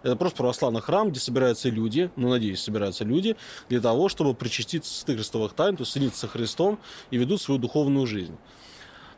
[0.04, 3.38] Это просто православный храм, где собираются люди, ну, надеюсь, собираются люди,
[3.70, 6.78] для того, чтобы причаститься святых христовых тайн, то есть соединиться со Христом
[7.10, 8.38] и ведут свою духовную жизнь.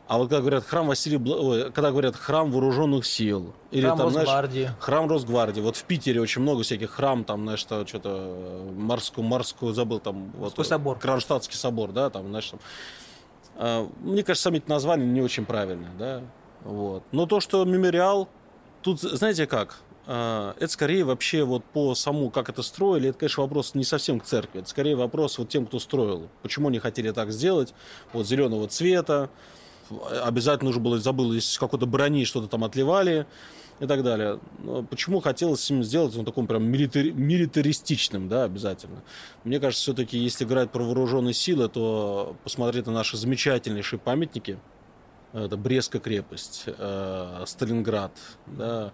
[0.08, 4.06] А вот когда говорят храм Василия, Ой, когда говорят храм вооруженных сил, или храм там,
[4.14, 4.60] Росгвардии.
[4.60, 5.60] Знаешь, храм Росгвардии.
[5.60, 10.30] Вот в Питере очень много всяких храм, там, знаешь, что, что-то морскую, морскую забыл, там,
[10.36, 11.00] вот, собор.
[11.00, 12.60] Кронштадтский собор, да, там, знаешь, там.
[13.56, 16.22] А, мне кажется, сами это название не очень правильное, да,
[16.62, 17.02] вот.
[17.10, 18.28] Но то, что мемориал,
[18.82, 23.74] тут, знаете как, это скорее вообще вот по саму, как это строили, это, конечно, вопрос
[23.74, 26.28] не совсем к церкви, это скорее вопрос вот тем, кто строил.
[26.42, 27.74] Почему они хотели так сделать,
[28.12, 29.30] вот зеленого цвета,
[30.22, 33.26] обязательно нужно было, забыл, из какой-то брони что-то там отливали
[33.80, 34.40] и так далее.
[34.60, 39.02] Но почему хотелось им сделать ну, таком прям милитари, милитаристичным, да, обязательно.
[39.44, 44.58] Мне кажется, все-таки, если играть про вооруженные силы, то посмотреть на наши замечательнейшие памятники.
[45.32, 48.12] Это Брестская крепость, э, Сталинград,
[48.46, 48.92] да,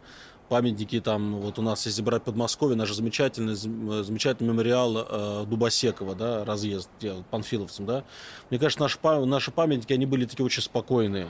[0.52, 6.44] памятники там, вот у нас, если брать Подмосковье, наш замечательный, замечательный мемориал э, Дубосекова, да,
[6.44, 6.90] разъезд
[7.30, 8.04] панфиловцам, да.
[8.50, 11.26] Мне кажется, наши, наши памятники, они были такие очень спокойные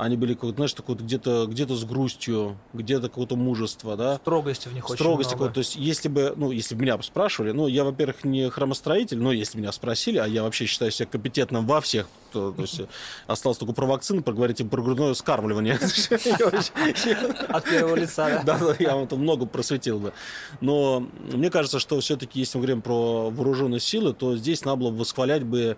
[0.00, 4.16] они были, знаешь, такой где-то где с грустью, где-то какое-то мужество, да.
[4.16, 5.52] Строгости в них очень Строгости много.
[5.52, 9.30] То есть, если бы, ну, если бы меня спрашивали, ну, я, во-первых, не храмостроитель, но
[9.30, 12.80] если меня спросили, а я вообще считаю себя компетентным во всех, то, то есть
[13.26, 15.74] осталось только про вакцину поговорить и про грудное скармливание.
[17.48, 18.58] От первого лица, да?
[18.58, 20.14] Да, я вам там много просветил бы.
[20.62, 24.90] Но мне кажется, что все-таки, если мы говорим про вооруженные силы, то здесь надо было
[24.92, 25.76] восхвалять бы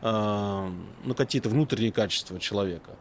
[0.00, 0.68] э,
[1.04, 2.92] ну, какие-то внутренние качества человека.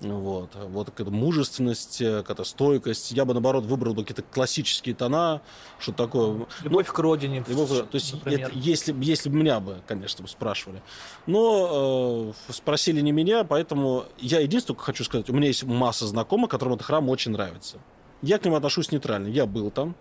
[0.00, 3.12] Вот, вот какая-то мужественность, э, какая-то стойкость.
[3.12, 5.42] Я бы, наоборот, выбрал бы какие-то классические тона,
[5.78, 6.46] что такое.
[6.62, 7.44] Любовь ну, к родине.
[7.46, 10.82] Любовь, то есть, это, если, если бы меня бы, конечно, спрашивали.
[11.26, 16.50] Но э, спросили не меня, поэтому я единственное хочу сказать, у меня есть масса знакомых,
[16.50, 17.76] которым этот храм очень нравится.
[18.22, 19.28] Я к нему отношусь нейтрально.
[19.28, 19.94] Я был там,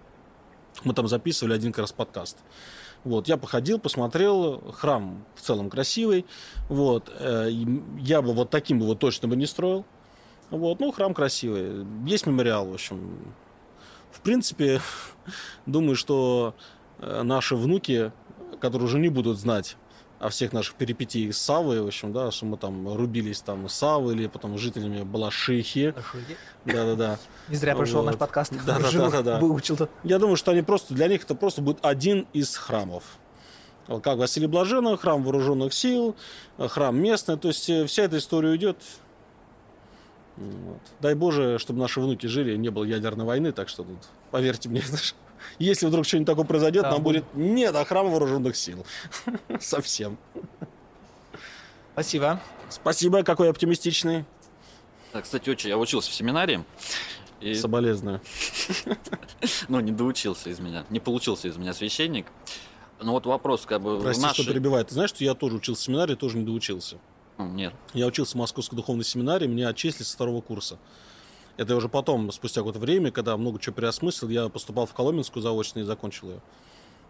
[0.85, 2.37] мы там записывали один как раз подкаст.
[3.03, 6.25] Вот, я походил, посмотрел, храм в целом красивый.
[6.67, 7.49] Вот, э,
[7.99, 9.85] я бы вот таким бы точно бы не строил.
[10.49, 11.85] Вот, ну, храм красивый.
[12.05, 13.33] Есть мемориал, в общем.
[14.11, 14.81] В принципе,
[15.65, 16.55] думаю, что
[16.99, 18.11] э, наши внуки,
[18.59, 19.77] которые уже не будут знать
[20.19, 23.73] о всех наших перипетиях с Савой, в общем, да, что мы там рубились там с
[23.73, 25.93] Савой или потом жителями Балашихи.
[26.65, 27.17] Да-да-да.
[27.47, 28.07] Не зря пришел вот.
[28.07, 28.53] наш подкаст.
[28.65, 29.39] Да-да-да.
[29.39, 29.89] Выучил-то.
[30.03, 33.03] Я думаю, что они просто, для них это просто будет один из храмов.
[34.03, 36.15] Как Василий Блаженного, храм вооруженных сил,
[36.57, 37.37] храм местный.
[37.37, 38.77] То есть э, вся эта история уйдет.
[40.35, 40.79] Вот.
[41.01, 43.97] Дай Боже, чтобы наши внуки жили, не было ядерной войны, так что тут,
[44.31, 44.83] поверьте мне,
[45.57, 48.85] Если вдруг что-нибудь такое произойдет, да, нам будет нет охраны вооруженных сил.
[49.59, 50.17] Совсем.
[51.93, 52.41] Спасибо.
[52.69, 54.25] Спасибо, какой оптимистичный.
[55.13, 56.63] Да, кстати, очень, я учился в семинарии.
[57.41, 57.53] И...
[57.55, 58.21] Соболезную.
[59.67, 60.85] ну, не доучился из меня.
[60.89, 62.27] Не получился из меня священник.
[63.01, 63.99] Ну вот вопрос, как бы...
[63.99, 64.43] Прости, нашей...
[64.43, 64.87] что перебивает.
[64.87, 66.97] Ты знаешь, что я тоже учился в семинарии, тоже не доучился?
[67.37, 67.73] Нет.
[67.93, 70.77] Я учился в Московской духовной семинарии, меня отчислили со второго курса.
[71.59, 75.79] Это уже потом, спустя какое-то время, когда много чего переосмыслил, я поступал в Коломенскую заочно
[75.79, 76.41] и закончил ее.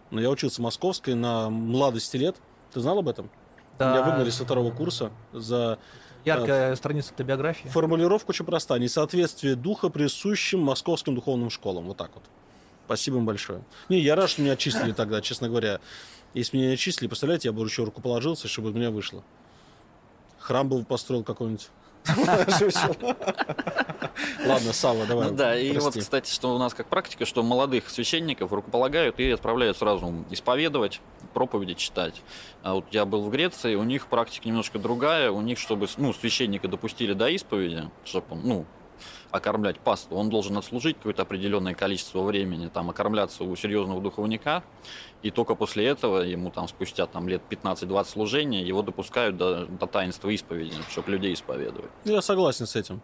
[0.10, 2.36] Но я учился в Московской на младости лет.
[2.74, 3.30] Ты знал об этом?
[3.78, 3.92] Да.
[3.92, 5.78] Меня выгнали со второго курса за...
[6.26, 7.68] Яркая э, страница автобиографии.
[7.68, 8.80] Формулировка очень простая.
[8.80, 11.86] Несоответствие духа присущим московским духовным школам.
[11.86, 12.24] Вот так вот.
[12.88, 13.62] Спасибо им большое.
[13.88, 15.80] Не, я рад, что меня отчислили тогда, честно говоря.
[16.34, 19.24] Если меня не отчислили, представляете, я бы еще руку положился, чтобы у меня вышло.
[20.40, 21.70] Храм был построил какой-нибудь.
[24.46, 25.30] Ладно, Сава, давай.
[25.30, 29.30] Ну, да, и вот, кстати, что у нас как практика, что молодых священников рукополагают и
[29.32, 31.02] отправляют сразу исповедовать,
[31.34, 32.22] проповеди читать.
[32.64, 35.32] А вот я был в Греции, у них практика немножко другая.
[35.32, 38.66] У них, чтобы ну, священника допустили до исповеди, чтобы он, ну,
[39.32, 44.64] окормлять пасту, он должен отслужить какое-то определенное количество времени, там, окормляться у серьезного духовника,
[45.22, 49.86] и только после этого ему там спустя там, лет 15-20 служения его допускают до, до
[49.86, 51.92] таинства исповеди, чтобы людей исповедовать.
[52.06, 53.02] Я согласен с этим.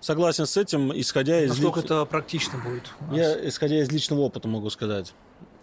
[0.00, 1.50] Согласен с этим, исходя из...
[1.50, 2.90] Насколько это практично будет?
[3.12, 5.12] Я, исходя из личного опыта, могу сказать.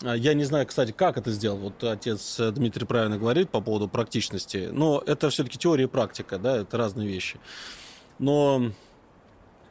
[0.03, 1.57] А, я не знаю, кстати, как это сделал.
[1.57, 4.69] Вот отец Дмитрий правильно говорит по поводу практичности.
[4.71, 7.39] Но это все-таки теория и практика, да, это разные вещи.
[8.19, 8.71] Но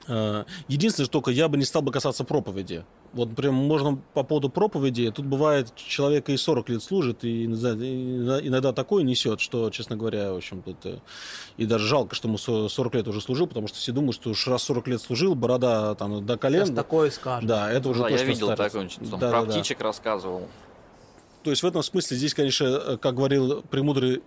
[0.09, 2.85] э, единственное, что только я бы не стал бы касаться проповеди.
[3.17, 8.73] Вот прям можно по поводу проповеди, тут бывает, человека и 40 лет служит, и иногда
[8.73, 11.01] такое несет, что, честно говоря, в общем это
[11.57, 14.47] и даже жалко, что ему 40 лет уже служил, потому что все думают, что уж
[14.47, 16.67] раз 40 лет служил, борода там до колен.
[16.67, 17.49] Сейчас такое скажет.
[17.49, 18.73] Да, это уже да, точно я видел старец.
[18.73, 19.85] такой, он да, про да, птичек да.
[19.85, 20.49] рассказывал.
[21.43, 24.23] То есть в этом смысле здесь, конечно, как говорил премудрый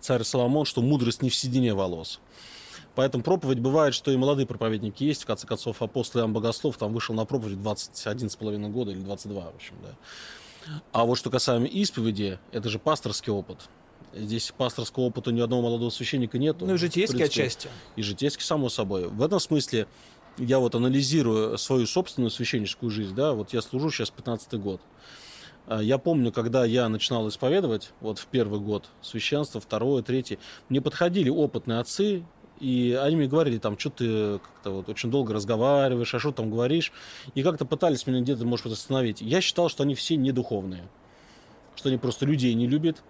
[0.00, 2.20] царь Соломон, что мудрость не в седине волос.
[3.00, 5.22] Поэтому проповедь бывает, что и молодые проповедники есть.
[5.22, 9.54] В конце концов, апостол Иоанн Богослов там вышел на проповедь 21,5 года или 22, в
[9.54, 9.94] общем, да.
[10.92, 13.70] А вот что касаемо исповеди, это же пасторский опыт.
[14.12, 16.56] Здесь пасторского опыта ни одного молодого священника нет.
[16.60, 17.70] Ну и житейский отчасти.
[17.96, 19.08] И житейский, само собой.
[19.08, 19.86] В этом смысле
[20.36, 24.82] я вот анализирую свою собственную священническую жизнь, да, вот я служу сейчас 15 год.
[25.66, 30.82] А, я помню, когда я начинал исповедовать, вот в первый год священства, второй, третий, мне
[30.82, 32.24] подходили опытные отцы,
[32.60, 36.50] и они мне говорили, там, что ты как-то вот очень долго разговариваешь, а что там
[36.50, 36.92] говоришь.
[37.34, 39.22] И как-то пытались меня где-то, может быть, остановить.
[39.22, 40.86] Я считал, что они все не духовные.
[41.74, 43.02] Что они просто людей не любят.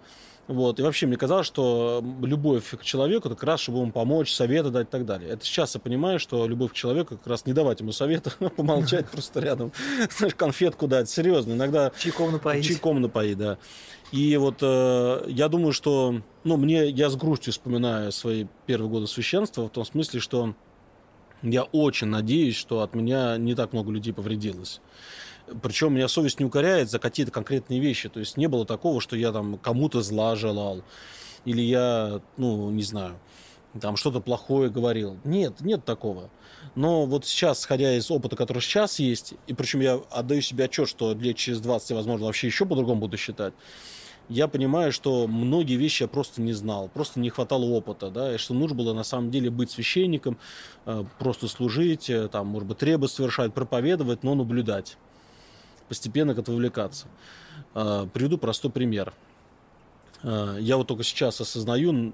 [0.51, 0.79] Вот.
[0.79, 4.69] И вообще мне казалось, что любовь к человеку это как раз, чтобы ему помочь, советы
[4.69, 5.29] дать и так далее.
[5.29, 9.09] Это сейчас я понимаю, что любовь к человеку как раз не давать ему совета, помолчать
[9.09, 9.71] просто рядом,
[10.17, 11.09] знаешь, конфетку дать.
[11.09, 11.93] Серьезно, иногда...
[11.97, 12.65] Чайком напоить.
[12.65, 13.57] Чайком напоить, да.
[14.11, 19.07] И вот э, я думаю, что, ну, мне, я с грустью вспоминаю свои первые годы
[19.07, 20.53] священства, в том смысле, что
[21.43, 24.81] я очень надеюсь, что от меня не так много людей повредилось.
[25.61, 28.09] Причем меня совесть не укоряет за какие-то конкретные вещи.
[28.09, 30.83] То есть не было такого, что я там кому-то зла желал.
[31.45, 33.19] Или я, ну, не знаю,
[33.79, 35.17] там что-то плохое говорил.
[35.23, 36.29] Нет, нет такого.
[36.75, 40.87] Но вот сейчас, сходя из опыта, который сейчас есть, и причем я отдаю себе отчет,
[40.87, 43.53] что лет через 20 я, возможно, вообще еще по-другому буду считать,
[44.29, 48.37] я понимаю, что многие вещи я просто не знал, просто не хватало опыта, да, и
[48.37, 50.37] что нужно было на самом деле быть священником,
[50.85, 54.97] э, просто служить, э, там, может быть, требовать совершать, проповедовать, но наблюдать,
[55.91, 57.07] постепенно к этому увлекаться.
[57.75, 59.13] Э, приведу простой пример.
[60.23, 62.13] Я вот только сейчас осознаю,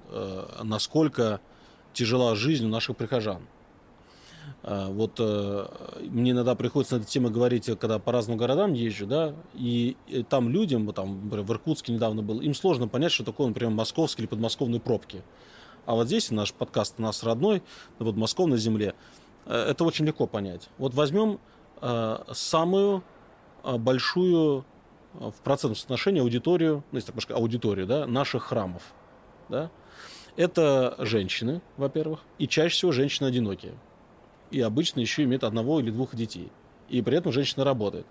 [0.62, 1.40] насколько
[1.92, 3.42] тяжела жизнь у наших прихожан–
[4.62, 5.66] а, вот э,
[6.10, 9.96] мне иногда приходится на эту тему говорить, когда по разным городам езжу, да, и
[10.28, 14.24] там людям, вот там, в Иркутске недавно был, им сложно понять, что такое, например, московские
[14.24, 15.22] или подмосковные пробки.
[15.86, 17.62] А вот здесь наш подкаст у нас родной,
[17.98, 18.94] на подмосковной земле,
[19.46, 20.68] э, это очень легко понять.
[20.78, 21.38] Вот возьмем
[21.80, 23.02] э, самую
[23.62, 24.64] большую
[25.14, 28.82] в процентном соотношении аудиторию, ну, если так можно аудиторию, да, наших храмов,
[29.48, 29.70] да,
[30.36, 33.74] это женщины, во-первых, и чаще всего женщины одинокие
[34.50, 36.50] и обычно еще имеет одного или двух детей.
[36.88, 38.06] И при этом женщина работает.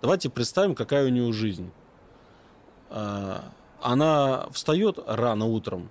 [0.00, 1.70] Давайте представим, какая у нее жизнь.
[2.90, 3.44] А,
[3.80, 5.90] она встает рано утром,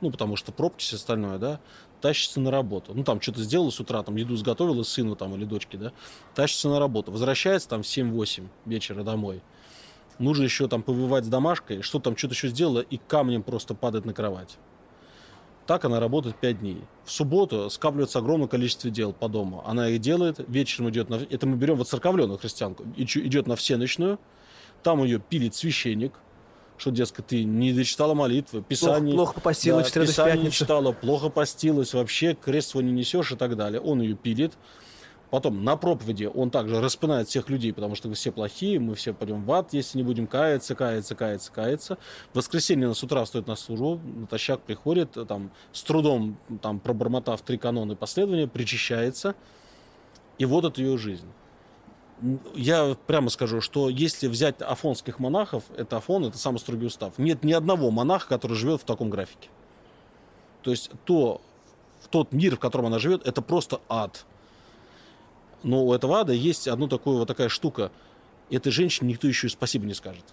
[0.00, 1.60] ну, потому что пробки, все остальное, да,
[2.00, 2.92] тащится на работу.
[2.94, 5.92] Ну, там что-то сделала с утра, там еду сготовила сыну там или дочке, да,
[6.34, 7.10] тащится на работу.
[7.10, 9.42] Возвращается там в 7-8 вечера домой.
[10.18, 14.04] Нужно еще там повывать с домашкой, что там что-то еще сделала, и камнем просто падает
[14.04, 14.58] на кровать.
[15.66, 16.82] Так она работает 5 дней.
[17.04, 19.62] В субботу скапливается огромное количество дел по дому.
[19.66, 21.16] Она их делает, вечером идет на...
[21.16, 22.84] Это мы берем вот церковленную христианку.
[22.96, 24.18] Идет на всеночную,
[24.82, 26.14] там ее пилит священник,
[26.78, 29.14] что, дескать, ты не дочитала молитвы, писание...
[29.14, 33.32] Плохо, плохо постилась да, в писание не читала, плохо постилась, вообще крест свой не несешь
[33.32, 33.80] и так далее.
[33.80, 34.54] Он ее пилит.
[35.30, 39.12] Потом на проповеди он также распинает всех людей, потому что вы все плохие, мы все
[39.12, 41.98] пойдем в ад, если не будем каяться, каяться, каяться, каяться.
[42.32, 47.58] В воскресенье с утра стоит на службу, натощак приходит, там, с трудом там, пробормотав три
[47.58, 49.34] каноны последования, причащается.
[50.38, 51.26] И вот это ее жизнь.
[52.54, 57.16] Я прямо скажу, что если взять афонских монахов, это Афон, это самый строгий устав.
[57.18, 59.48] Нет ни одного монаха, который живет в таком графике.
[60.62, 61.40] То есть то,
[62.10, 64.24] тот мир, в котором она живет, это просто ад.
[65.62, 67.92] Но у этого ада есть одна такая вот такая штука.
[68.50, 70.24] Этой женщине никто еще и спасибо не скажет.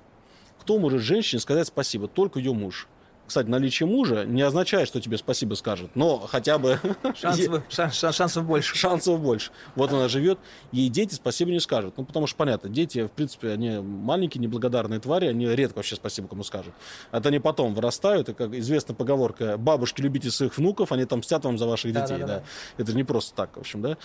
[0.59, 2.07] Кто может женщине сказать спасибо?
[2.07, 2.87] Только ее муж.
[3.27, 6.79] Кстати, наличие мужа не означает, что тебе спасибо скажет, но хотя бы
[7.15, 8.75] Шансов, шан- шан- шансов больше.
[8.75, 9.51] шансов больше.
[9.75, 10.37] Вот она живет,
[10.71, 11.95] ей дети спасибо не скажут.
[11.97, 16.27] Ну, потому что, понятно, дети, в принципе, они маленькие, неблагодарные твари, они редко вообще спасибо
[16.27, 16.73] кому скажут.
[17.11, 21.43] Это они потом вырастают, и, как известна поговорка, бабушки, любите своих внуков, они там мстят
[21.45, 22.19] вам за ваших Да, детей.
[22.19, 22.43] да, Да, да,
[22.77, 23.97] Это же не просто так, в общем, да.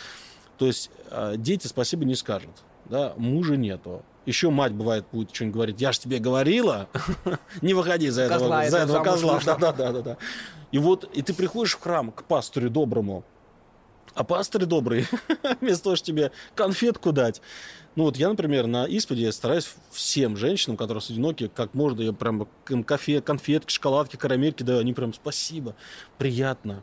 [0.56, 2.50] То есть э, дети спасибо не скажут,
[2.86, 4.02] да, мужа нету.
[4.26, 6.88] Еще мать бывает будет что-нибудь говорить, я же тебе говорила,
[7.62, 9.34] не выходи за этого, Козла за этого козла.
[9.34, 9.56] вышла.
[9.58, 10.16] Да, да, да, да.
[10.72, 13.24] И вот, и ты приходишь в храм к пастору доброму,
[14.14, 15.06] а пастырь добрый,
[15.60, 17.40] вместо того, чтобы тебе конфетку дать.
[17.96, 22.12] Ну вот я, например, на исповеди я стараюсь всем женщинам, которые одиноки, как можно, я
[22.12, 25.74] прям им кофе, конфетки, шоколадки, карамельки даю, они прям спасибо,
[26.18, 26.82] приятно.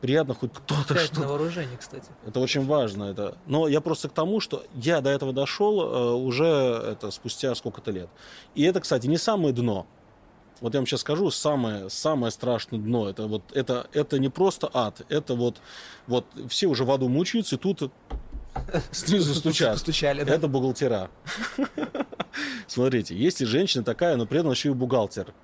[0.00, 2.06] Приятно хоть кто-то что на вооружении, кстати.
[2.26, 3.04] это очень важно.
[3.04, 3.38] Это...
[3.46, 7.90] Но я просто к тому, что я до этого дошел э, уже это, спустя сколько-то
[7.90, 8.08] лет.
[8.54, 9.86] И это, кстати, не самое дно.
[10.60, 13.08] Вот я вам сейчас скажу, самое, самое страшное дно.
[13.08, 15.02] Это, вот, это, это не просто ад.
[15.08, 15.60] Это вот,
[16.06, 17.90] вот все уже в аду мучаются, и тут
[18.92, 19.78] снизу стучат.
[19.78, 20.34] Стучали, да.
[20.34, 21.10] Это бухгалтера.
[22.66, 25.34] Смотрите, если женщина такая, но при этом еще и бухгалтер,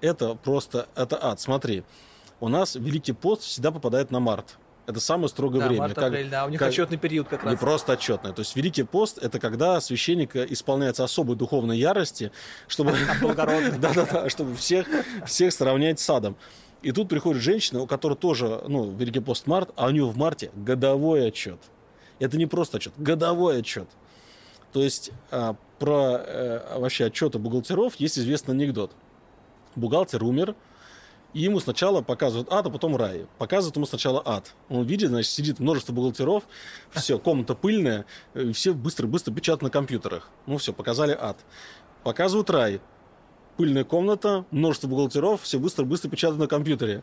[0.00, 1.40] это просто, это ад.
[1.40, 1.84] Смотри,
[2.42, 4.58] у нас Великий пост всегда попадает на март.
[4.86, 5.82] Это самое строгое Да, время.
[5.82, 7.60] март, Как- апрель, да, у них как- отчетный период как не раз.
[7.60, 8.32] просто отчетное.
[8.32, 12.32] То есть Великий пост– это когда священник исполняется особой духовной ярости,
[12.66, 12.92] чтобы,
[13.78, 14.88] да-да-да, чтобы всех,
[15.24, 16.34] всех сравнять с адом.
[16.82, 20.16] И тут приходит женщина, у которой тоже, ну, Великий пост март, а у нее в
[20.16, 21.60] марте годовой отчет.
[22.18, 23.88] Это не просто отчет, годовой отчет.
[24.72, 28.90] То есть а, про э, вообще отчеты бухгалтеров есть известный анекдот.
[29.76, 30.56] Бухгалтер умер,
[31.34, 33.26] и ему сначала показывают ад, а потом рай.
[33.38, 34.54] Показывают ему сначала ад.
[34.68, 36.44] Он видит, значит, сидит множество бухгалтеров,
[36.90, 40.28] все, комната пыльная, и все быстро-быстро печатают на компьютерах.
[40.46, 41.38] Ну все, показали ад.
[42.02, 42.80] Показывают рай.
[43.56, 47.02] Пыльная комната, множество бухгалтеров, все быстро-быстро печатают на компьютере.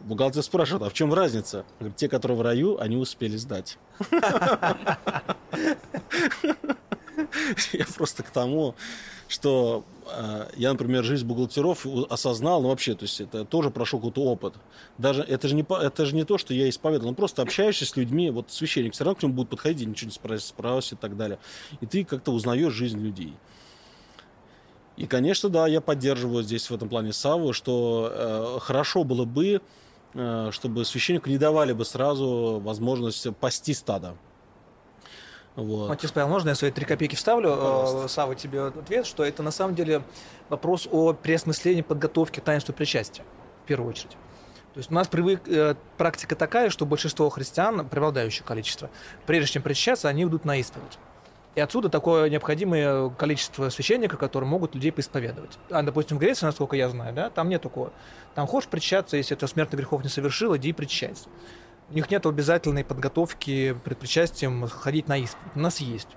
[0.00, 1.64] Бухгалтер спрашивает, а в чем разница?
[1.80, 3.78] Говорит, те, которые в раю, они успели сдать.
[7.72, 8.74] Я просто к тому,
[9.28, 14.22] что э, я, например, жизнь бухгалтеров осознал, ну вообще, то есть это тоже прошел какой-то
[14.22, 14.54] опыт.
[14.96, 17.96] Даже это же не это же не то, что я исповедовал, ну просто общаешься с
[17.96, 21.16] людьми, вот священник все равно к нему будет подходить, ничего не спрашивать, спросит и так
[21.16, 21.38] далее,
[21.80, 23.34] и ты как-то узнаешь жизнь людей.
[24.96, 29.60] И, конечно, да, я поддерживаю здесь в этом плане Саву, что э, хорошо было бы,
[30.14, 34.16] э, чтобы священнику не давали бы сразу возможность пасти стадо.
[35.58, 35.90] Вот.
[35.90, 37.50] Отец Павел, можно я свои три копейки вставлю?
[37.50, 38.04] Пожалуйста.
[38.04, 40.02] Э, Сава, тебе ответ, что это на самом деле
[40.48, 43.24] вопрос о переосмыслении подготовки к таинству причастия,
[43.64, 44.12] в первую очередь.
[44.74, 48.88] То есть у нас привык, э, практика такая, что большинство христиан, преобладающее количество,
[49.26, 50.96] прежде чем причащаться, они идут на исповедь.
[51.56, 55.58] И отсюда такое необходимое количество священников, которые могут людей поисповедовать.
[55.70, 57.92] А, допустим, в Греции, насколько я знаю, да, там нет такого.
[58.36, 61.28] Там хочешь причащаться, если это смертных грехов не совершил, иди и причащайся.
[61.90, 65.56] У них нет обязательной подготовки перед причастием ходить на исповедь.
[65.56, 66.08] У нас есть.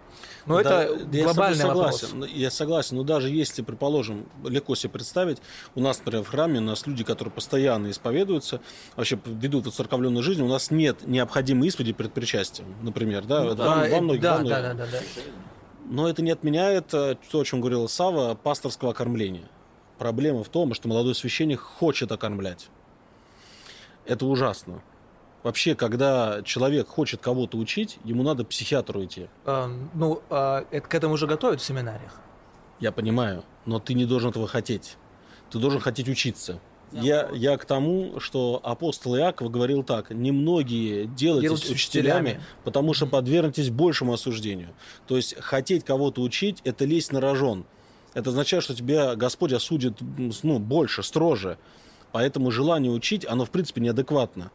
[0.45, 1.99] Но Да, это я глобальный вопрос.
[2.01, 2.19] согласен.
[2.19, 5.37] Ну, Я согласен, но даже если, предположим, легко себе представить,
[5.73, 8.59] у нас, например, в храме у нас люди, которые постоянно исповедуются,
[8.97, 13.73] вообще ведут церковленную жизнь, у нас нет необходимой исповеди перед причастием, например, да, это во-
[13.73, 14.55] А, во э, многих- да, во многих.
[14.57, 14.99] да, да, да, да.
[15.89, 19.47] Но это не отменяет э, то, о чем говорил Сава, пасторского окормления.
[19.97, 22.67] Проблема в том, что молодой священник хочет окормлять.
[24.05, 24.81] Это ужасно.
[25.43, 29.27] Вообще, когда человек хочет кого-то учить, ему надо к психиатру идти.
[29.45, 32.19] А, ну, а, это к этому уже готовят в семинариях.
[32.79, 34.97] Я понимаю, но ты не должен этого хотеть.
[35.49, 36.59] Ты должен хотеть учиться.
[36.91, 42.43] Я, я к тому, что апостол Иаков говорил так, немногие делайтесь Делайтесь учителями, учителями.
[42.65, 44.69] потому что подвергнетесь большему осуждению.
[45.07, 47.65] То есть хотеть кого-то учить– это лезть на рожон.
[48.13, 49.97] Это означает, что тебя Господь осудит
[50.43, 51.57] ну, больше, строже.
[52.11, 54.51] Поэтому желание учить, оно в принципе неадекватно.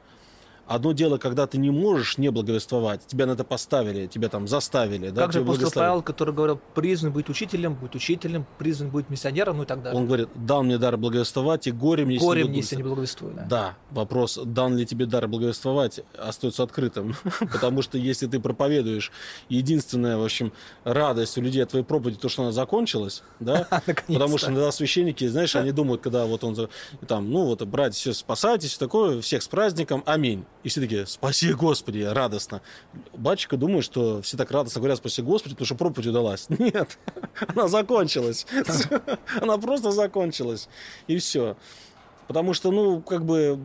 [0.67, 5.11] Одно дело, когда ты не можешь не благовествовать, тебя на это поставили, тебя там заставили.
[5.11, 5.73] да, как же тебя апостол.
[5.81, 9.99] Павел, который говорил, призван быть учителем, быть учителем, призван быть миссионером, ну и так далее.
[9.99, 12.83] Он говорит, дан мне дар благовествовать, и горе мне, если Горе не мне, если не
[12.83, 13.07] благовествую».
[13.07, 13.35] благовествую.
[13.35, 13.47] Да.
[13.49, 17.15] Да, вопрос, дан ли тебе дар благовествовать, остается открытым.
[17.41, 19.13] Потому что если ты проповедуешь,
[19.49, 20.53] единственная, в общем,
[20.85, 23.67] радость у людей от твоей проповеди, то, что она закончилась, да.
[24.07, 26.69] Потому что иногда священники, знаешь, они думают, когда вот он
[27.07, 30.45] там, ну вот, братья, все спасайтесь, такое, всех с праздником, аминь.
[30.63, 32.61] И все такие, спаси Господи, радостно.
[33.13, 36.47] Батюшка думает, что все так радостно говорят, спаси Господи, потому что проповедь удалась.
[36.59, 36.99] Нет,
[37.49, 38.47] она закончилась.
[39.41, 40.69] Она просто закончилась.
[41.07, 41.57] И все.
[42.27, 43.59] Потому что, ну, как бы,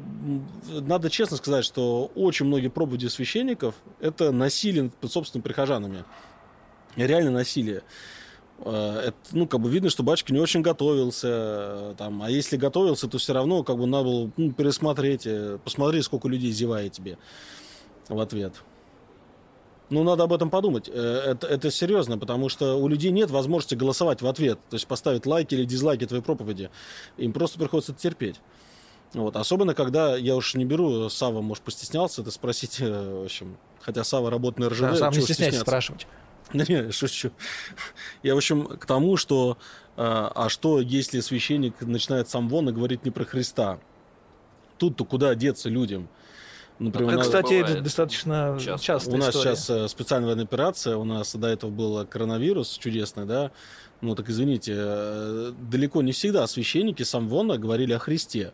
[0.70, 6.06] надо честно сказать, что очень многие проповеди священников– это насилие над собственными прихожанами.
[6.96, 7.82] Реально насилие
[8.70, 13.08] это, ну, как бы видно, что батюшка не очень готовился, э, там, а если готовился,
[13.08, 17.18] то все равно, как бы, надо было ну, пересмотреть, э, посмотри, сколько людей зевает тебе
[18.08, 18.54] в ответ.
[19.90, 20.88] Ну, надо об этом подумать.
[20.88, 25.26] Это, это серьезно, потому что у людей нет возможности голосовать в ответ, то есть поставить
[25.26, 26.70] лайки или дизлайки твоей проповеди.
[27.18, 28.40] Им просто приходится это терпеть.
[29.14, 29.36] Вот.
[29.36, 34.30] Особенно, когда я уж не беру, Сава, может, постеснялся это спросить, в общем, хотя Сава
[34.30, 34.82] работает на РЖД.
[34.82, 36.08] Да, сам не стесняйся спрашивать.
[36.54, 37.32] Да не, шучу.
[38.24, 39.58] Я, в общем, к тому, что
[39.98, 43.80] а, а что, если священник начинает сам вон и говорит не про Христа?
[44.78, 46.10] Тут-то куда деться людям?
[46.80, 47.84] Например, это, кстати, бывает.
[47.84, 48.84] достаточно часто.
[48.84, 49.56] часто У нас история.
[49.56, 53.52] сейчас э, специальная военная операция, у нас до этого был коронавирус чудесный, да.
[54.02, 58.54] Ну так извините, э, далеко не всегда священники сам вон говорили о Христе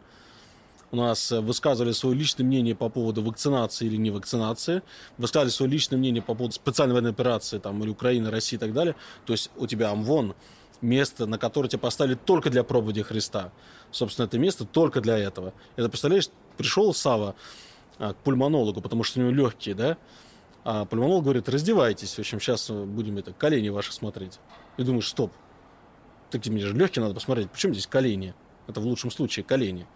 [0.91, 4.81] у нас э, высказывали свое личное мнение по поводу вакцинации или не вакцинации,
[5.17, 8.73] высказывали свое личное мнение по поводу специальной военной операции, там, или Украины, России и так
[8.73, 8.95] далее.
[9.25, 10.35] То есть у тебя Амвон,
[10.81, 13.51] место, на которое тебя поставили только для проповеди Христа.
[13.91, 15.53] Собственно, это место только для этого.
[15.75, 17.35] Это, представляешь, пришел Сава
[17.97, 19.97] а, к пульмонологу, потому что у него легкие, да?
[20.63, 24.39] А пульмонолог говорит, раздевайтесь, в общем, сейчас будем это, колени ваши смотреть.
[24.77, 25.31] И думаешь, стоп,
[26.29, 28.33] так мне же легкие надо посмотреть, почему здесь колени?
[28.67, 29.87] Это в лучшем случае колени.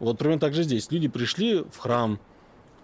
[0.00, 0.90] Вот примерно так же здесь.
[0.90, 2.18] Люди пришли в храм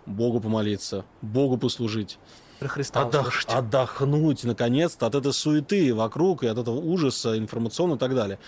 [0.06, 2.18] Богу помолиться, Богу послужить.
[2.60, 8.00] Про Христа Отдох, отдохнуть, наконец-то, от этой суеты вокруг и от этого ужаса информационного и
[8.00, 8.38] так далее.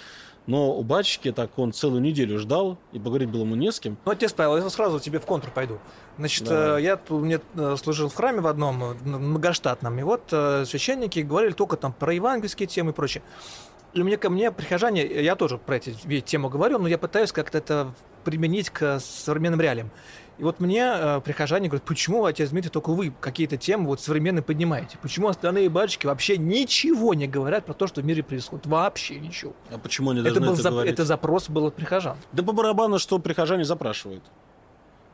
[0.47, 3.99] Но у батюшки так он целую неделю ждал, и поговорить было ему не с кем.
[4.05, 5.79] Ну, отец Павел, я сразу тебе в контур пойду.
[6.19, 6.79] Значит, да.
[6.79, 11.53] Э, я мне э, служил в храме в одном, э, многоштатном, и вот священники говорили
[11.53, 13.25] только там про евангельские темы и прочее.
[13.93, 17.59] И мне, ко мне прихожане, я тоже про эти тему говорю, но я пытаюсь как-то
[17.59, 17.95] это
[18.27, 19.91] применить к современным реалиям.
[20.39, 24.43] И вот мне э, прихожане говорят, почему, отец Дмитрий, только вы какие-то темы вот современные
[24.43, 24.99] поднимаете?
[25.01, 28.67] Почему остальные батюшки вообще ничего не говорят про то, что в мире происходит?
[28.67, 29.55] Вообще ничего.
[29.71, 30.93] А почему они должны это, был это за, говорить?
[30.93, 32.17] Это запрос был от прихожан.
[32.33, 34.25] Да по барабану, что прихожане запрашивают.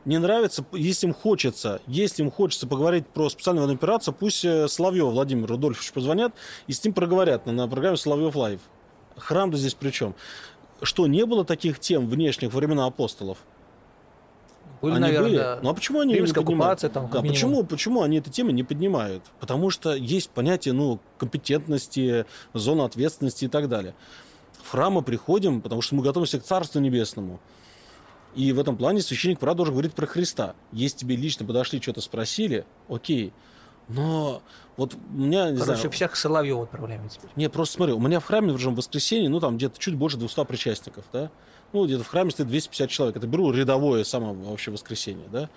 [0.05, 4.67] Не нравится, если им хочется, если им хочется поговорить про специальную военную операцию, пусть э,
[4.67, 6.33] Соловьев Владимир Рудольфович позвонят
[6.67, 8.59] и с ним проговорят на, на программе Соловьев Лайв.
[9.15, 10.15] Храм-то здесь при чем?
[10.83, 13.39] Что, не было таких тем внешних времена апостолов?
[14.81, 15.63] Были, они наверное, были.
[15.63, 17.09] Ну а почему они Римская не оккупация там.
[17.09, 19.23] Да, почему, почему они эти темы не поднимают?
[19.39, 23.95] Потому что есть понятие, ну, компетентности, зона ответственности и так далее.
[24.61, 27.39] В храмы приходим, потому что мы готовимся к Царству Небесному.
[28.35, 30.53] И в этом плане священник, правда, должен говорить про Христа.
[30.73, 33.31] Если тебе лично подошли, что-то спросили, окей.
[33.87, 34.41] Но
[34.77, 35.91] вот у меня, не Короче, знаю...
[35.91, 37.29] всех Соловьев отправляем теперь.
[37.35, 40.45] Не, просто смотри, у меня в храме, в воскресенье, ну, там где-то чуть больше 200
[40.45, 41.29] причастников, да?
[41.73, 43.17] Ну, где-то в храме стоит 250 человек.
[43.17, 45.49] Это беру рядовое самое вообще воскресенье, да?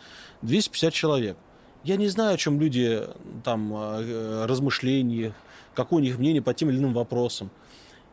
[0.43, 1.37] 250 человек.
[1.85, 3.03] Я не знаю, о чем люди
[3.45, 5.35] там э, размышления,
[5.75, 7.51] какое у них мнение по тем или иным вопросам.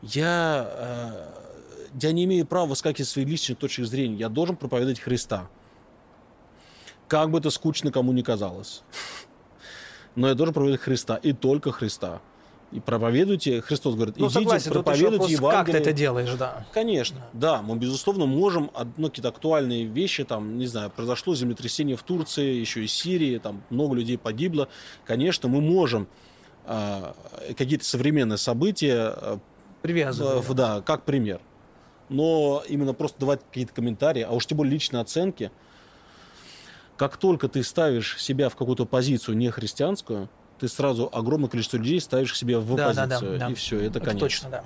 [0.01, 4.17] Я, э, я не имею права высказывать свои личные точки зрения.
[4.17, 5.49] Я должен проповедовать Христа.
[7.07, 8.83] Как бы это скучно кому ни казалось
[10.15, 12.21] но я должен проповедовать Христа, и только Христа.
[12.71, 15.51] И проповедуйте, Христос говорит, ну, идите, согласен, проповедуйте Евангелие.
[15.51, 16.65] Как ты это делаешь, да?
[16.73, 17.61] Конечно, да.
[17.61, 22.83] мы, безусловно, можем, ну, какие-то актуальные вещи, там, не знаю, произошло землетрясение в Турции, еще
[22.83, 24.69] и Сирии, там много людей погибло.
[25.05, 26.07] Конечно, мы можем
[26.65, 27.13] э,
[27.55, 29.37] какие-то современные события э,
[29.83, 30.49] привязывать.
[30.49, 31.41] Э, да, как пример.
[32.09, 35.51] Но именно просто давать какие-то комментарии, а уж тем более личные оценки–
[37.03, 41.99] как только ты ставишь себя в какую-то позицию не христианскую, ты сразу огромное количество людей
[41.99, 43.31] ставишь себе в да, позицию.
[43.33, 43.51] Да, да, да.
[43.51, 44.21] И все, это, это конец.
[44.21, 44.63] Точно, да.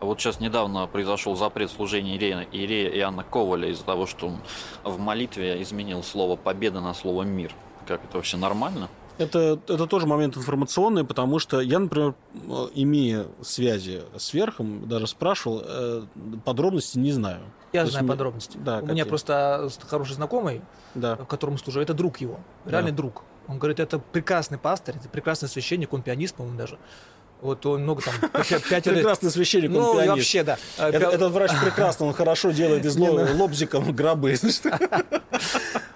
[0.00, 4.38] А вот сейчас недавно произошел запрет служения Иерея, Иерея Иоанна Коваля из-за того, что он
[4.84, 7.52] в молитве изменил слово «победа» на слово «мир».
[7.86, 8.88] Как это вообще нормально?
[9.18, 12.14] Это, это тоже момент информационный, потому что я, например,
[12.74, 16.02] имея связи с Верхом, даже спрашивал, э,
[16.44, 17.40] подробности не знаю.
[17.72, 18.58] Я То знаю есть, подробности.
[18.58, 18.92] Да, У какие?
[18.94, 20.60] меня просто хороший знакомый,
[20.94, 21.16] да.
[21.16, 22.96] которому служу, это друг его, реальный да.
[22.96, 23.22] друг.
[23.48, 26.78] Он говорит, это прекрасный пастор, это прекрасный священник, он пианист, по-моему, даже.
[27.40, 28.14] Вот он много там...
[28.68, 30.58] Пять Прекрасный священник, он Ну, вообще, да.
[30.78, 33.12] Этот врач прекрасно, он хорошо делает из ну.
[33.36, 34.36] лобзиком гробы.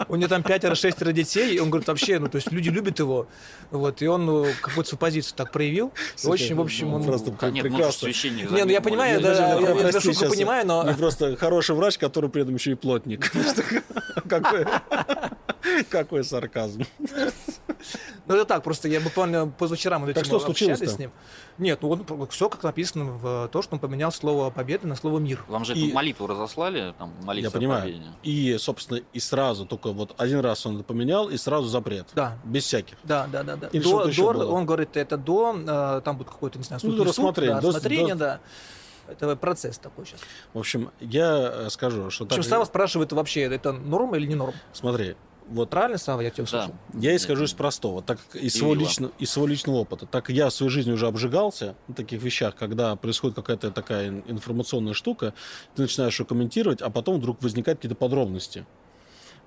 [0.08, 3.28] У него там пятеро-шестеро детей, и он говорит, вообще, ну, то есть люди любят его.
[3.70, 5.92] Вот, и он ну, какую-то свою позицию так проявил.
[6.24, 7.04] Очень, в общем, он...
[7.04, 8.06] Просто прекрасно.
[8.06, 10.84] Не, ну я понимаю, да, я шутку понимаю, но...
[10.84, 13.30] Не просто хороший врач, который при этом еще и плотник.
[15.88, 16.84] Какой сарказм.
[18.26, 21.10] Ну это так, просто я буквально позавчера мы Так этим что общались с ним.
[21.58, 25.18] Нет, ну он все как написано в то, что он поменял слово победа на слово
[25.18, 25.44] мир.
[25.48, 27.82] Вам же И- эту молитву разослали, там, молитва Я о понимаю.
[27.82, 28.04] победе.
[28.22, 32.06] И, собственно, и сразу, только вот один раз он это поменял, и сразу запрет.
[32.14, 32.38] Да.
[32.44, 32.96] Без всяких.
[33.04, 33.68] Да, да, да, да.
[33.72, 34.50] Или До, до- было?
[34.52, 37.18] он говорит, это до, э, там будет какой-то, не знаю, Ну, суд, до не суд,
[37.18, 38.40] рассмотрения, да, до- рассмотрение, до- да.
[39.08, 40.20] Это процесс такой сейчас.
[40.54, 42.48] В общем, я э, скажу, что Причем так...
[42.48, 44.54] Сава спрашивает вообще, это норма или не норм?
[44.72, 45.16] Смотри,
[45.50, 46.58] вот Правильно, Сава, я тебя Да.
[46.64, 46.74] услышал?
[46.94, 48.02] Я исхожу из простого.
[48.02, 50.06] Так как из своего, лично, из своего личного опыта.
[50.06, 54.08] Так как я в своей жизни уже обжигался на таких вещах, когда происходит какая-то такая
[54.08, 55.34] ин- информационная штука,
[55.74, 58.64] ты начинаешь ее комментировать, а потом вдруг возникают какие-то подробности.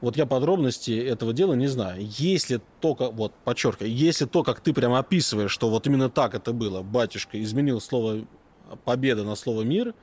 [0.01, 2.05] Вот я подробности этого дела не знаю.
[2.17, 6.51] Если только, вот, подчеркиваю, если то, как ты прямо описываешь, что вот именно так это
[6.51, 8.25] было, батюшка изменил слово
[8.83, 9.93] победа на слово мир,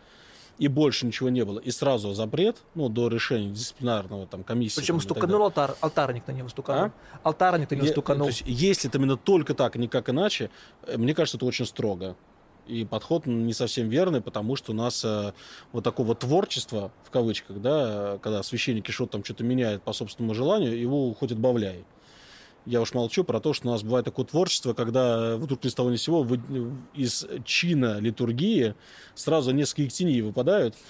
[0.61, 4.77] и больше ничего не было, и сразу запрет, ну, до решения дисциплинарного там комиссии.
[4.79, 6.85] Причем стуканул алтар, алтарник на него стуканул.
[6.85, 6.93] А?
[7.23, 8.27] Алтарник на него Я- стуканул.
[8.27, 10.51] то есть, если это именно только так, никак иначе,
[10.87, 12.15] э, мне кажется, это очень строго.
[12.67, 15.33] И подход не совсем верный, потому что у нас э,
[15.73, 20.35] вот такого творчества, в кавычках, да, э, когда священники что-то там что-то меняют по собственному
[20.35, 21.87] желанию, его хоть отбавляй.
[22.67, 25.75] Я уж молчу про то, что у нас бывает такое творчество, когда вдруг ни с
[25.75, 26.41] того ни с сего вы-
[26.95, 28.75] из чина литургии
[29.15, 30.75] сразу несколько теней выпадают.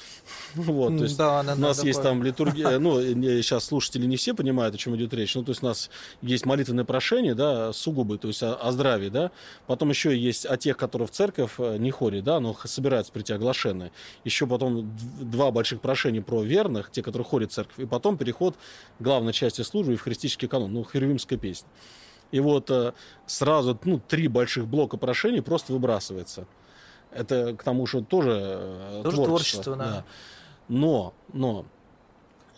[0.55, 4.35] Вот, то есть да, у нас есть там литургия, ну, не- сейчас слушатели не все
[4.35, 5.35] понимают, о чем идет речь.
[5.35, 5.91] Ну, то есть у нас
[6.23, 9.31] есть молитвенное прошение, да, сугубы, то есть о, о здравии, да.
[9.67, 13.33] Потом еще есть о тех, которые в церковь э, не ходят, да, но собираются прийти
[13.33, 13.93] оглашенные.
[14.25, 14.91] Еще потом
[15.21, 17.79] два больших прошения про верных, те, которые ходят в церковь.
[17.79, 18.57] И потом переход
[18.99, 21.60] к главной части службы, евхаристический канон, ну, херувимская песня.
[22.31, 22.93] И вот э,
[23.27, 26.47] сразу, ну, три больших блока прошений просто выбрасывается.
[27.13, 30.05] Это к тому, что тоже, э, Тоже творчество, да.
[30.69, 31.67] Но, но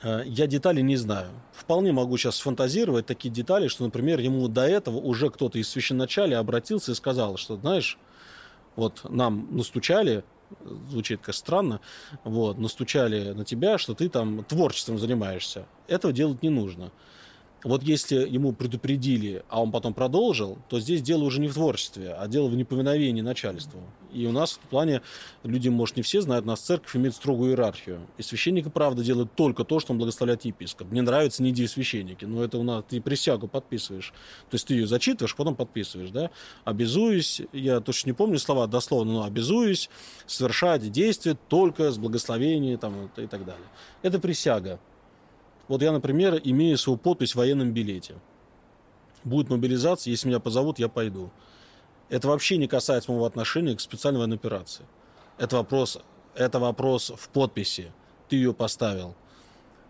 [0.02, 1.30] э, я деталей не знаю.
[1.52, 6.38] Вполне могу сейчас фантазировать такие детали, что, например, ему до этого уже кто-то из священначалия
[6.38, 7.98] обратился и сказал, что, знаешь,
[8.76, 10.24] вот нам настучали,
[10.90, 11.80] звучит как странно,
[12.24, 15.64] вот, настучали на тебя, что ты там творчеством занимаешься.
[15.88, 16.90] Этого делать не нужно.
[17.64, 22.12] Вот если ему предупредили, а он потом продолжил, то здесь дело уже не в творчестве,
[22.12, 23.80] а дело в неповиновении начальству.
[24.12, 25.00] И у нас в плане,
[25.44, 28.00] люди, может, не все знают, у нас церковь имеет строгую иерархию.
[28.18, 30.90] И священники, правда, делают только то, что он благословляет епископ.
[30.90, 34.12] Мне нравятся не священники, но это у нас, ты присягу подписываешь.
[34.50, 36.30] То есть ты ее зачитываешь, потом подписываешь, да?
[36.64, 39.88] Обязуюсь, я точно не помню слова дословно, но обязуюсь
[40.26, 43.66] совершать действия только с благословения там, и так далее.
[44.02, 44.80] Это присяга.
[45.68, 48.14] Вот я, например, имею свою подпись в военном билете.
[49.24, 51.30] Будет мобилизация, если меня позовут, я пойду.
[52.08, 54.84] Это вообще не касается моего отношения к специальной военной операции.
[55.38, 55.98] Это вопрос,
[56.34, 57.92] это вопрос в подписи.
[58.28, 59.14] Ты ее поставил.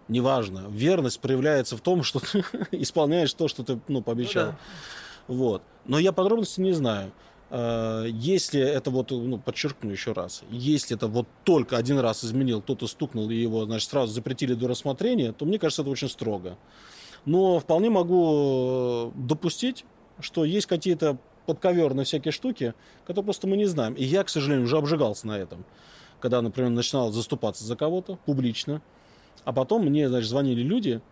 [0.09, 0.67] Неважно.
[0.69, 4.47] Верность проявляется в том, что ты исполняешь то, что ты ну, пообещал.
[4.47, 4.59] да.
[5.27, 5.63] Вот.
[5.85, 7.13] Но я подробности не знаю.
[7.53, 12.63] Э, Если это вот, ну, подчеркну еще раз, если это вот только один раз изменил,
[12.63, 16.57] кто-то стукнул и его, значит, сразу запретили до рассмотрения, то мне кажется, это очень строго.
[17.27, 19.85] Но вполне могу э, допустить,
[20.19, 22.73] что есть какие-то подковерные всякие штуки,
[23.05, 23.93] которые просто мы не знаем.
[23.95, 25.67] И я, к сожалению, уже обжигался на этом.
[26.21, 28.81] Когда, например, начинал заступаться за кого-то публично,
[29.45, 31.03] а потом мне, значит, звонили люди,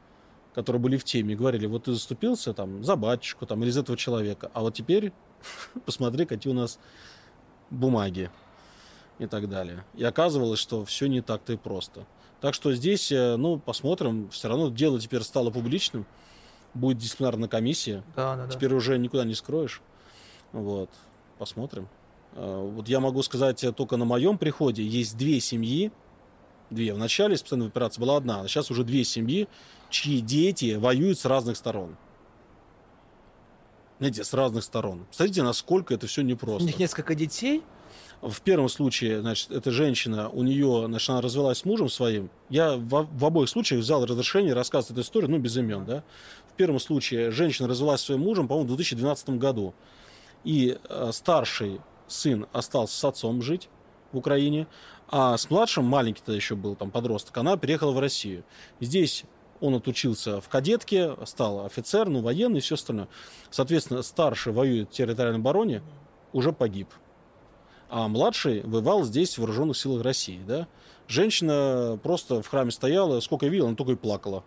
[0.55, 3.81] которые были в теме, и говорили, вот ты заступился там за батюшку там, или за
[3.81, 5.13] этого человека, а вот теперь
[5.87, 6.79] посмотри, какие у нас
[7.71, 8.31] бумаги
[9.19, 9.85] и так далее.
[9.95, 12.07] И оказывалось, что все не так-то и просто.
[12.41, 14.31] Так что здесь, э, ну, посмотрим.
[14.31, 16.07] Все равно дело теперь стало публичным.
[16.73, 18.03] Будет дисциплинарная комиссия.
[18.17, 18.53] Да, да, да.
[18.53, 19.83] Теперь уже никуда не скроешь.
[20.53, 20.89] Вот.
[21.39, 21.89] Посмотрим.
[22.33, 25.93] Э, Вот я могу сказать, э, только на моем приходе есть две семьи.
[26.71, 26.95] Две.
[26.95, 29.49] В начале специальной операции была одна, а сейчас уже две семьи,
[29.91, 31.97] чьи дети воюют с разных сторон.
[33.99, 35.07] Знаете, с разных сторон.
[35.11, 36.65] Смотрите, насколько это все У непросто.
[36.65, 37.63] них несколько детей.
[38.23, 42.31] В первом случае, значит, эта женщина, у нее, значит, она развелась с мужем своим.
[42.49, 46.03] Я в, в обоих случаях взял разрешение рассказывать эту историю, ну, без имен, да.
[46.49, 49.75] В первом случае женщина развелась со своим мужем, по-моему, в 2012 году.
[50.45, 53.69] И э, старший сын остался с отцом жить
[54.13, 54.67] в Украине,
[55.09, 58.45] а с младшим, маленький тогда еще был, там, подросток, она переехала в Россию.
[58.81, 59.25] Здесь
[59.61, 63.09] он отучился в кадетке, стал офицер, ну, военный и все остальное.
[63.51, 65.83] Соответственно, старший воюет в территориальной обороне,
[66.33, 66.89] уже погиб
[67.91, 70.69] а младший воевал здесь в вооруженных силах России, да.
[71.09, 74.45] Женщина просто в храме стояла, сколько я видел, она только и плакала.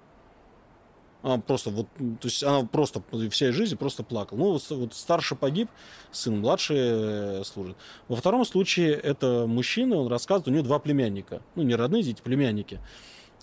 [1.21, 4.37] Она просто вот, то есть она просто всей жизни просто плакала.
[4.37, 5.69] Ну, вот, вот старший погиб,
[6.11, 7.77] сын младший э, служит.
[8.07, 11.41] Во втором случае это мужчина, он рассказывает, у него два племянника.
[11.55, 12.79] Ну, не родные дети, племянники.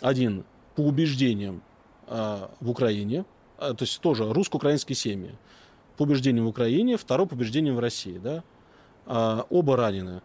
[0.01, 0.45] Один
[0.81, 1.63] по убеждениям
[2.07, 3.27] а, в Украине,
[3.59, 5.35] а, то есть тоже русско-украинские семьи.
[5.99, 8.43] по убеждениям в Украине, второй по убеждениям в России, да.
[9.05, 10.23] А, оба ранены,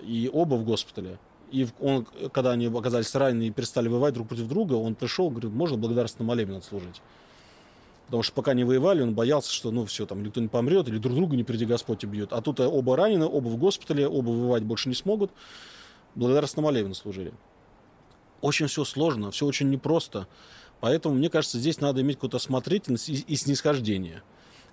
[0.00, 1.18] и оба в госпитале.
[1.52, 5.52] И он, когда они оказались ранены и перестали воевать друг против друга, он пришел, говорит,
[5.52, 7.00] можно благодарственный молебен отслужить.
[8.06, 10.98] Потому что пока не воевали, он боялся, что, ну, все, там, никто не помрет, или
[10.98, 12.32] друг друга не приди Господь убьет.
[12.32, 15.30] А тут оба ранены, оба в госпитале, оба воевать больше не смогут.
[16.16, 17.32] Благодарственный молебен служили.
[18.40, 20.26] Очень все сложно, все очень непросто.
[20.80, 24.22] Поэтому, мне кажется, здесь надо иметь какую-то осмотрительность и, и снисхождение.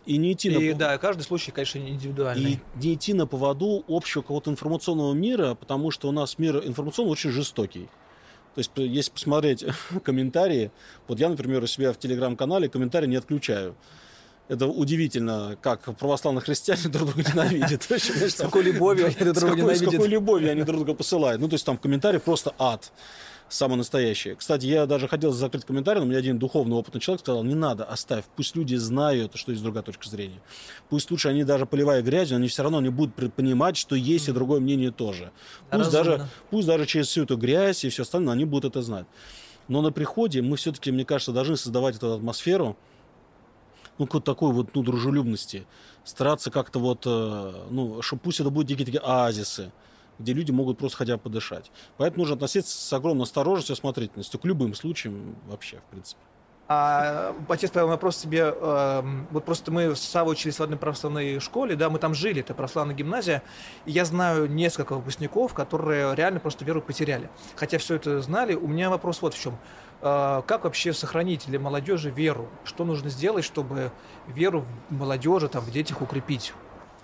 [0.05, 0.77] И не идти и, на...
[0.77, 2.53] да, каждый случай, конечно, индивидуальный.
[2.53, 7.11] И не идти на поводу общего какого-то информационного мира, потому что у нас мир информационный
[7.11, 7.87] очень жестокий.
[8.55, 9.65] То есть, если посмотреть
[10.03, 10.71] комментарии,
[11.07, 13.75] вот я, например, у себя в телеграм-канале комментарии не отключаю.
[14.49, 17.83] Это удивительно, как православные христиане друг друга ненавидят.
[17.89, 19.89] С какой любовью они друг друга ненавидят.
[19.89, 21.39] С какой любовью они друг друга посылают.
[21.39, 22.91] Ну, то есть там комментарии просто ад
[23.53, 24.35] самое настоящее.
[24.35, 27.85] Кстати, я даже хотел закрыть комментарий, но мне один духовный опытный человек сказал, не надо,
[27.85, 30.41] оставь, пусть люди знают, что есть другая точка зрения.
[30.89, 34.31] Пусть лучше они даже поливая грязью, они все равно не будут понимать, что есть и
[34.31, 35.31] другое мнение тоже.
[35.69, 39.05] Пусть даже, пусть даже через всю эту грязь и все остальное, они будут это знать.
[39.67, 42.75] Но на приходе мы все-таки, мне кажется, должны создавать эту атмосферу,
[43.99, 45.67] ну, какой-то такой вот, ну, дружелюбности.
[46.03, 49.71] Стараться как-то вот, э, ну, что пусть это будут какие-то оазисы
[50.19, 51.71] где люди могут просто хотя бы подышать.
[51.97, 56.21] Поэтому нужно относиться с огромной осторожностью осмотрительностью к любым случаям вообще, в принципе.
[56.69, 58.53] А, отец Павел, вопрос тебе.
[58.55, 62.39] Э, вот просто мы с Савой учились в одной православной школе, да, мы там жили,
[62.39, 63.43] это православная гимназия,
[63.85, 67.29] и я знаю несколько выпускников, которые реально просто веру потеряли.
[67.55, 69.57] Хотя все это знали, у меня вопрос вот в чем.
[70.01, 72.49] Э, как вообще сохранить для молодежи веру?
[72.63, 73.91] Что нужно сделать, чтобы
[74.27, 76.53] веру в молодежи, там, в детях укрепить?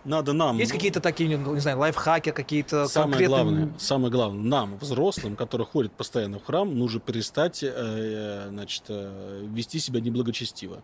[0.10, 0.58] Надо нам...
[0.58, 3.44] Есть какие-то такие, ну, не знаю, лайфхаки, какие-то самое конкретные...
[3.44, 9.46] Главное, самое главное, нам, взрослым, которые ходят постоянно в храм, нужно перестать э, значит, э,
[9.54, 10.82] вести себя неблагочестиво.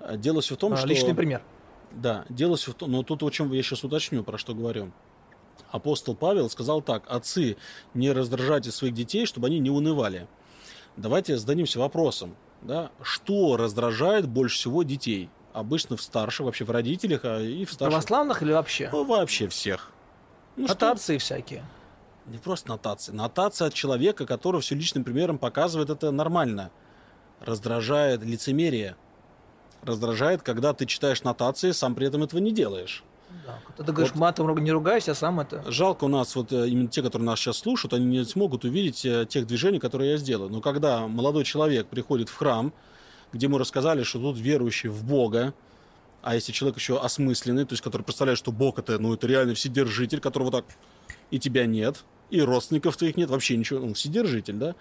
[0.00, 0.86] А дело все в том, а, что...
[0.86, 1.42] Личный пример.
[1.90, 2.92] Да, дело все в том...
[2.92, 4.92] Но тут о чем я сейчас уточню, про что говорю.
[5.70, 7.56] Апостол Павел сказал так, отцы,
[7.94, 10.28] не раздражайте своих детей, чтобы они не унывали.
[10.96, 15.30] Давайте зададимся вопросом, да, что раздражает больше всего детей?
[15.58, 17.92] Обычно в старших, вообще в родителях, а и в старших.
[17.92, 18.88] Православных или вообще?
[18.92, 19.90] Ну, вообще всех.
[20.56, 21.24] Ну, Нотации что?
[21.24, 21.64] всякие.
[22.26, 23.12] Не просто нотации.
[23.12, 26.70] Нотация от человека, который все личным примером показывает, это нормально.
[27.40, 28.96] Раздражает лицемерие.
[29.82, 33.04] Раздражает, когда ты читаешь нотации, сам при этом этого не делаешь.
[33.46, 35.62] Да, ты говоришь, вот, матом не ругайся, а сам это...
[35.70, 39.04] Жалко у нас, вот э, именно те, которые нас сейчас слушают, они не смогут увидеть
[39.04, 40.50] э, тех движений, которые я сделаю.
[40.50, 42.72] Но когда молодой человек приходит в храм,
[43.32, 45.54] где мы рассказали, что тут верующие в Бога,
[46.22, 49.54] а если человек еще осмысленный, то есть который представляет, что Бог это, ну, это реально
[49.54, 50.64] вседержитель, которого так
[51.30, 54.74] и тебя нет, и родственников твоих нет, вообще ничего, он вседержитель, да?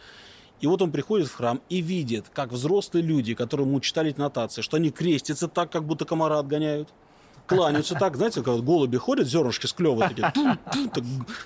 [0.60, 4.62] И вот он приходит в храм и видит, как взрослые люди, которые ему читали нотации,
[4.62, 6.89] что они крестятся так, как будто комара отгоняют,
[7.45, 11.04] кланяются так, знаете, как голуби ходят, зернышки склевывают, такие, так,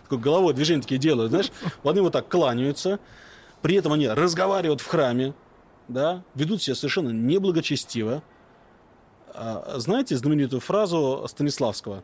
[0.09, 1.51] так, головой движения такие делают, знаешь,
[1.83, 2.99] вот они вот так кланяются,
[3.61, 5.33] при этом они разговаривают в храме,
[5.91, 8.23] да, ведут себя совершенно неблагочестиво.
[9.33, 12.03] А, знаете знаменитую фразу Станиславского?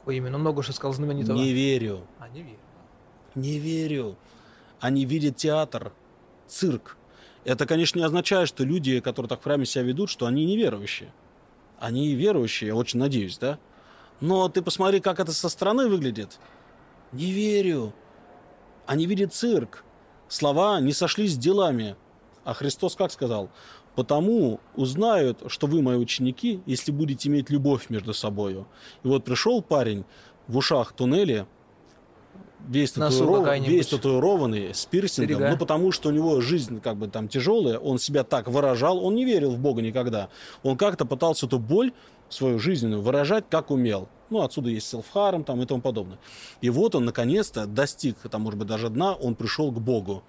[0.00, 0.30] Какое имя?
[0.30, 1.36] Ну, много что сказал знаменитого.
[1.36, 2.06] Не верю.
[2.18, 2.58] А, не верю.
[3.34, 4.16] Не верю.
[4.80, 5.92] Они видят театр,
[6.46, 6.96] цирк.
[7.44, 11.12] Это, конечно, не означает, что люди, которые так храме себя ведут, что они неверующие.
[11.78, 13.58] Они верующие, я очень надеюсь, да?
[14.20, 16.38] Но ты посмотри, как это со стороны выглядит.
[17.12, 17.94] Не верю.
[18.86, 19.84] Они видят цирк.
[20.28, 21.96] Слова не сошлись с делами.
[22.48, 23.50] А Христос как сказал?
[23.94, 28.54] Потому узнают, что вы мои ученики, если будете иметь любовь между собой.
[28.54, 30.06] И вот пришел парень
[30.46, 31.46] в ушах туннеля,
[32.66, 33.68] весь, татуиров...
[33.68, 35.50] весь татуированный, с пирсингом, Берега.
[35.50, 39.14] ну потому что у него жизнь как бы там тяжелая, он себя так выражал, он
[39.14, 40.30] не верил в Бога никогда.
[40.62, 41.92] Он как-то пытался эту боль
[42.30, 44.08] свою жизненную выражать, как умел.
[44.30, 46.18] Ну, отсюда есть селфхарм там и тому подобное.
[46.62, 50.22] И вот он наконец-то достиг, там, может быть, даже дна, он пришел к Богу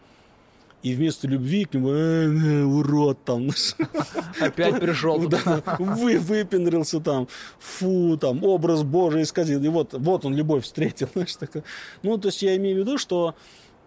[0.82, 3.50] и вместо любви к нему э, э, урод там.
[4.40, 5.20] Опять пришел.
[5.28, 7.28] Да, вы, выпендрился там.
[7.60, 9.62] Фу, там, образ Божий исказил.
[9.62, 11.10] И вот, вот он любовь встретил.
[11.14, 11.64] Знаешь, такое.
[12.02, 13.36] Ну, то есть я имею в виду, что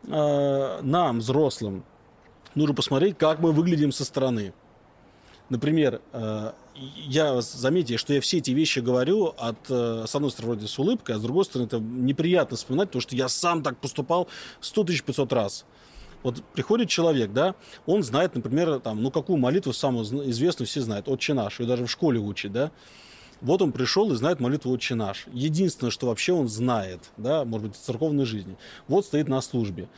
[0.06, 1.84] э, нам, взрослым,
[2.54, 4.52] нужно посмотреть, как мы выглядим со стороны.
[5.48, 10.54] Например, э, я заметьте, что я все эти вещи говорю от, э, с одной стороны,
[10.54, 13.78] вроде с улыбкой, а с другой стороны, это неприятно вспоминать, потому что я сам так
[13.78, 14.28] поступал
[14.60, 15.64] 100 500 раз.
[16.22, 17.54] Вот приходит человек, да,
[17.86, 21.86] он знает, например, там, ну, какую молитву самую известную все знают, «Отче наш», ее даже
[21.86, 22.70] в школе учат, да.
[23.40, 25.26] Вот он пришел и знает молитву «Отче наш».
[25.32, 28.56] Единственное, что вообще он знает, да, может быть, в церковной жизни.
[28.86, 29.88] Вот стоит на службе.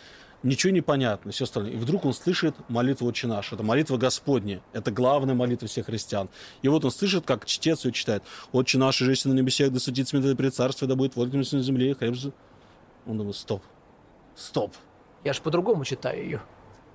[0.44, 1.72] ничего не понятно, все остальное.
[1.72, 3.52] И вдруг он слышит молитву «Отче наш».
[3.52, 4.62] Это молитва Господня.
[4.72, 6.28] Это главная молитва всех христиан.
[6.62, 8.22] И вот он слышит, как чтец ее читает.
[8.52, 11.96] «Отче наш, же на небесах, да светится имя пред царствие, да будет воля на земле,
[12.00, 12.32] же».
[13.06, 13.62] Он думает, стоп,
[14.36, 14.74] стоп.
[15.24, 16.42] Я же по-другому читаю ее.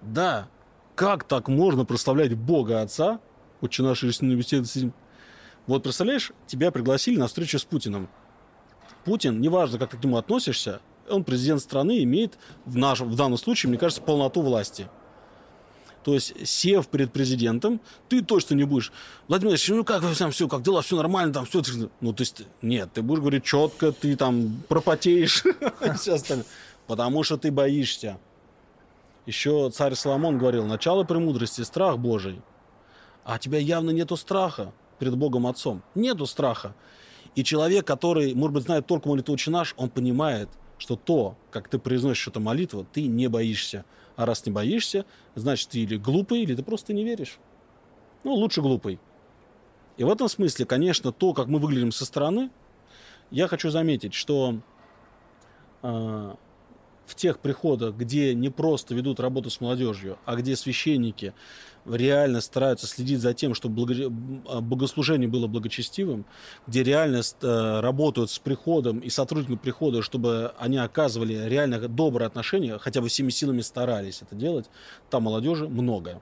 [0.01, 0.47] Да,
[0.95, 3.19] как так можно прославлять Бога Отца,
[3.61, 4.91] «Отче наш, на небесах, да
[5.67, 8.07] Вот представляешь, тебя пригласили на встречу с Путиным.
[9.03, 13.38] Путин, неважно, как ты к нему относишься, он президент страны, имеет в, наш, в данном
[13.38, 14.88] случае, мне кажется, полноту власти.
[16.03, 18.91] То есть, сев перед президентом, ты точно не будешь.
[19.27, 21.61] Владимир Ильич, ну как вы там все, как дела, все нормально, там все.
[21.99, 25.43] Ну, то есть, нет, ты будешь говорить четко, ты там пропотеешь
[25.82, 26.45] и все остальное.
[26.90, 28.18] Потому что ты боишься.
[29.28, 32.42] Еще царь Соломон говорил, начало премудрости– страх Божий.
[33.24, 35.84] А у тебя явно нету страха перед Богом Отцом.
[35.94, 36.74] Нету страха.
[37.36, 41.68] И человек, который, может быть, знает только молитву «Отче наш», он понимает, что то, как
[41.68, 43.86] ты произносишь эту молитву, ты не боишься.
[44.16, 47.38] А раз не боишься, значит, ты или глупый, или ты просто не веришь.
[48.24, 49.00] Ну, лучше глупый.
[49.98, 52.50] И в этом смысле, конечно, то, как мы выглядим со стороны,
[53.30, 54.56] я хочу заметить, что
[55.84, 56.36] э,
[57.10, 61.34] в тех приходах, где не просто ведут работу с молодежью, а где священники
[61.86, 63.82] реально стараются следить за тем, чтобы
[64.47, 66.26] а, богослужение было благочестивым,
[66.68, 72.78] где реально э, работают с приходом и сотрудниками прихода, чтобы они оказывали реально добрые отношения,
[72.78, 74.70] хотя бы всеми силами старались это делать,
[75.10, 76.22] там молодежи много.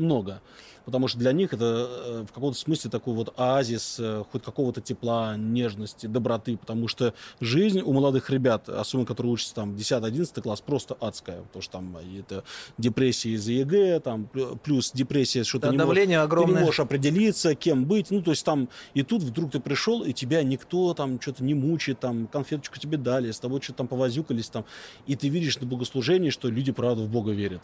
[0.00, 0.40] Много.
[0.86, 4.80] Потому что для них это э, в каком-то смысле такой вот оазис э, хоть какого-то
[4.80, 10.62] тепла, нежности, доброты, потому что жизнь у молодых ребят, особенно которые учатся там 10-11 класс,
[10.62, 12.44] просто адская, потому что там это
[12.78, 14.28] депрессия из-за ЕГЭ, там
[14.64, 16.54] плюс депрессия, что да, ты, не можешь, огромное.
[16.54, 20.02] ты не можешь определиться, кем быть, ну то есть там и тут вдруг ты пришел,
[20.02, 23.88] и тебя никто там что-то не мучает, там конфеточку тебе дали, с тобой что-то там
[23.88, 24.64] повозюкались там,
[25.06, 27.62] и ты видишь на богослужении, что люди правда в Бога верят.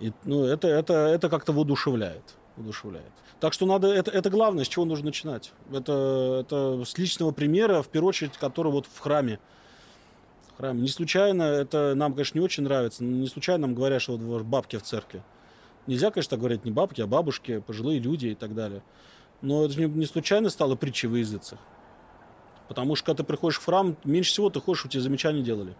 [0.00, 2.34] И, ну, это, это, это как-то воодушевляет.
[2.56, 3.12] воодушевляет.
[3.40, 5.52] Так что надо, это, это главное, с чего нужно начинать.
[5.72, 9.38] Это, это с личного примера, в первую очередь, который вот в храме.
[10.56, 10.82] Храме.
[10.82, 14.42] Не случайно, это нам, конечно, не очень нравится, но не случайно нам говорят, что вот
[14.42, 15.22] бабки в церкви.
[15.86, 18.82] Нельзя, конечно, так говорить не бабки, а бабушки, пожилые люди и так далее.
[19.42, 21.58] Но это же не, случайно стало притчей в языцах.
[22.68, 25.76] Потому что когда ты приходишь в храм, меньше всего ты хочешь, чтобы тебе замечания делали.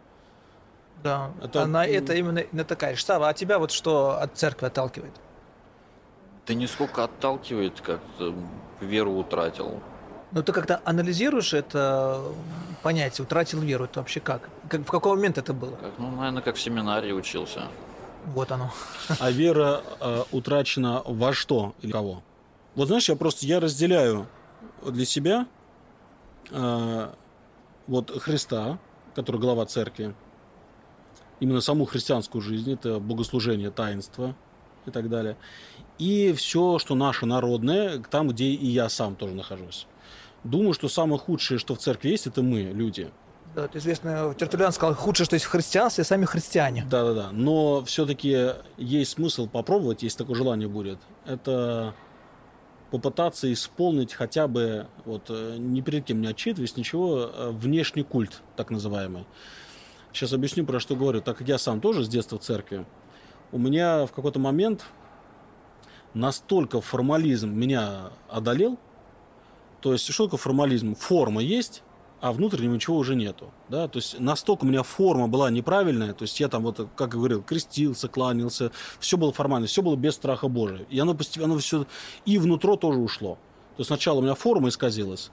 [1.05, 1.63] Да, это...
[1.63, 2.97] она это именно, именно такая.
[2.97, 5.13] Штава, а тебя вот что от церкви отталкивает?
[6.47, 8.01] Да не сколько отталкивает, как
[8.81, 9.83] веру утратил.
[10.33, 12.23] Ну ты как-то анализируешь это
[12.83, 14.49] понятие, утратил веру, это вообще как?
[14.71, 15.77] как в какой момент это было?
[15.77, 17.69] Как, ну, наверное, как в семинарии учился.
[18.25, 18.73] Вот оно.
[19.21, 22.23] А вера э, утрачена во что или кого?
[22.75, 24.27] Вот знаешь, я просто я разделяю
[24.83, 25.47] для себя
[26.51, 27.09] э,
[27.87, 28.79] вот Христа,
[29.15, 30.15] который глава церкви,
[31.45, 34.35] именно саму христианскую жизнь, это богослужение, таинство
[34.87, 35.37] и так далее.
[35.99, 39.87] И все, что наше народное, там, где и я сам тоже нахожусь.
[40.43, 43.11] Думаю, что самое худшее, что в церкви есть, это мы, люди.
[43.55, 46.87] Да, это известно, Тертулиан сказал, худшее, что есть в христианстве, сами христиане.
[46.91, 50.99] Да-да-да, но все-таки есть смысл попробовать, если такое желание будет.
[51.25, 51.95] Это
[52.91, 58.43] попытаться исполнить хотя бы, вот, э, ни перед кем не отчитываясь, ничего, э, внешний культ,
[58.57, 59.27] так называемый.
[60.15, 61.21] Сейчас объясню, про что говорю.
[61.21, 62.87] Так как я сам тоже с детства в церкви,
[63.51, 64.85] у меня в какой-то момент
[66.15, 68.79] настолько формализм меня одолел.
[69.81, 70.95] То есть, что такое формализм?
[70.95, 71.83] Форма есть,
[72.21, 73.51] а внутреннего ничего уже нету.
[73.69, 73.89] Да?
[73.89, 77.19] То есть настолько у меня форма была неправильная, то есть я там вот, как я
[77.19, 80.87] говорил, крестился, кланялся, все было формально, все было без страха Божия.
[80.91, 81.87] И оно постепенно все
[82.25, 83.35] и внутрь тоже ушло.
[83.77, 85.33] То есть сначала у меня форма исказилась,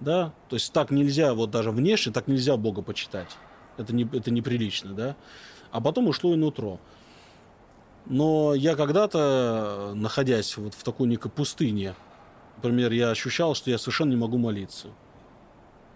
[0.00, 3.28] да, то есть так нельзя, вот даже внешне так нельзя Бога почитать
[3.80, 5.16] это, не, это неприлично, да.
[5.70, 6.80] А потом ушло и нутро.
[8.06, 11.94] Но я когда-то, находясь вот в такой некой пустыне,
[12.56, 14.88] например, я ощущал, что я совершенно не могу молиться.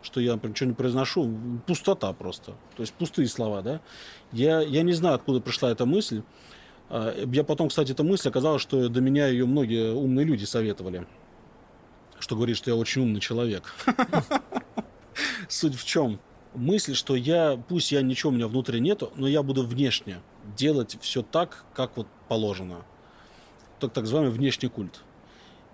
[0.02, 1.34] Что я ничего не произношу,
[1.66, 2.52] пустота просто.
[2.76, 3.80] То есть пустые слова, да.
[4.32, 6.22] Я, я не знаю, откуда пришла эта мысль.
[6.90, 11.06] А, я потом, кстати, эта мысль оказалась, что до меня ее многие умные люди советовали.
[12.18, 13.74] Что говорит, что я очень умный человек.
[15.48, 16.20] Суть в чем?
[16.54, 20.20] Мысль, что я, пусть я ничего у меня внутри нету, но я буду внешне
[20.56, 22.84] делать все так, как вот положено.
[23.80, 25.02] Так, так называемый внешний культ.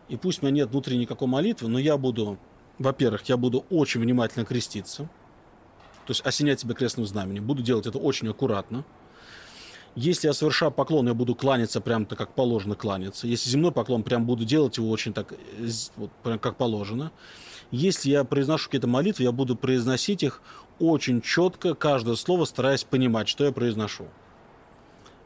[0.09, 2.39] И пусть у меня нет внутри никакой молитвы, но я буду,
[2.79, 5.09] во-первых, я буду очень внимательно креститься,
[6.07, 8.85] то есть осенять себя крестным знаменем, буду делать это очень аккуратно.
[9.97, 13.27] Если я совершаю поклон, я буду кланяться прям так, как положено кланяться.
[13.27, 15.35] Если земной поклон, прям буду делать его очень так,
[15.97, 17.11] вот, прям как положено.
[17.73, 20.43] Если я произношу какие-то молитвы, я буду произносить их
[20.81, 24.07] очень четко каждое слово стараюсь понимать, что я произношу.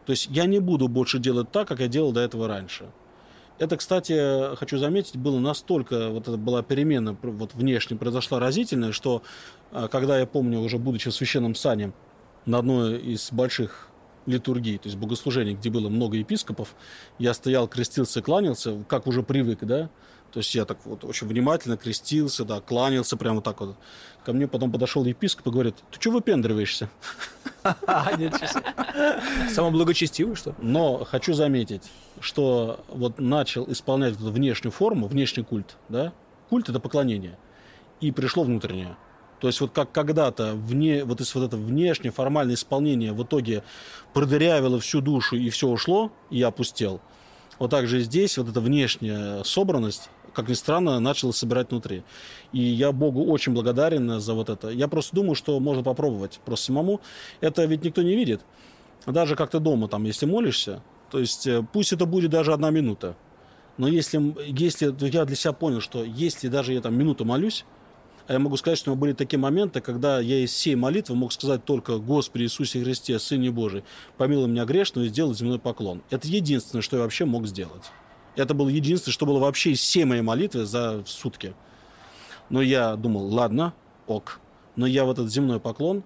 [0.05, 2.91] То есть я не буду больше делать так, как я делал до этого раньше.
[3.59, 9.23] Это, кстати, хочу заметить, было настолько, вот это была перемена вот внешне произошла разительная, что
[9.71, 11.93] а, когда я помню, уже будучи в священном сане
[12.47, 13.89] на одной из больших
[14.27, 16.75] литургий, то есть богослужений, где было много епископов,
[17.19, 19.89] я стоял, крестился, кланялся, как уже привык, да,
[20.35, 23.76] то есть я так вот очень внимательно крестился, да, кланялся прямо так вот.
[24.24, 26.91] Ко мне потом подошел епископ и говорит, ты что выпендриваешься?
[29.49, 31.82] Самый благочестивый, что Но хочу заметить,
[32.18, 36.12] что вот начал исполнять эту внешнюю форму, внешний культ, да?
[36.49, 37.39] Культ– это поклонение.
[38.01, 38.97] И пришло внутреннее.
[39.39, 43.62] То есть вот как когда-то вне, вот вот это внешнее формальное исполнение в итоге
[44.12, 47.01] продырявило всю душу и все ушло, и я опустел.
[47.61, 52.03] Вот так же и здесь вот эта внешняя собранность как ни странно, начал собирать внутри.
[52.53, 54.68] И я Богу очень благодарен за вот это.
[54.68, 57.01] Я просто думаю, что можно попробовать просто самому.
[57.41, 58.43] Это ведь никто не видит.
[59.07, 62.70] Даже как ты дома, там, если молишься, то есть э, пусть это будет даже одна
[62.70, 63.16] минута.
[63.76, 67.64] Но если, если я для себя понял, что если даже я там минуту молюсь,
[68.26, 71.14] а я могу сказать, что у меня были такие моменты, когда я из всей молитвы
[71.14, 73.85] мог сказать только «Господи Иисусе Христе, Сыне Божий,
[74.16, 76.03] помилуй меня грешного и сделать земной поклон».
[76.09, 77.91] Это единственное, что я вообще мог сделать.
[78.37, 81.55] Это было единственное, что было вообще из всей моей молитвы за сутки.
[82.51, 83.74] Но я думал, ладно,
[84.07, 84.41] ок.
[84.76, 86.03] Но я в этот земной поклон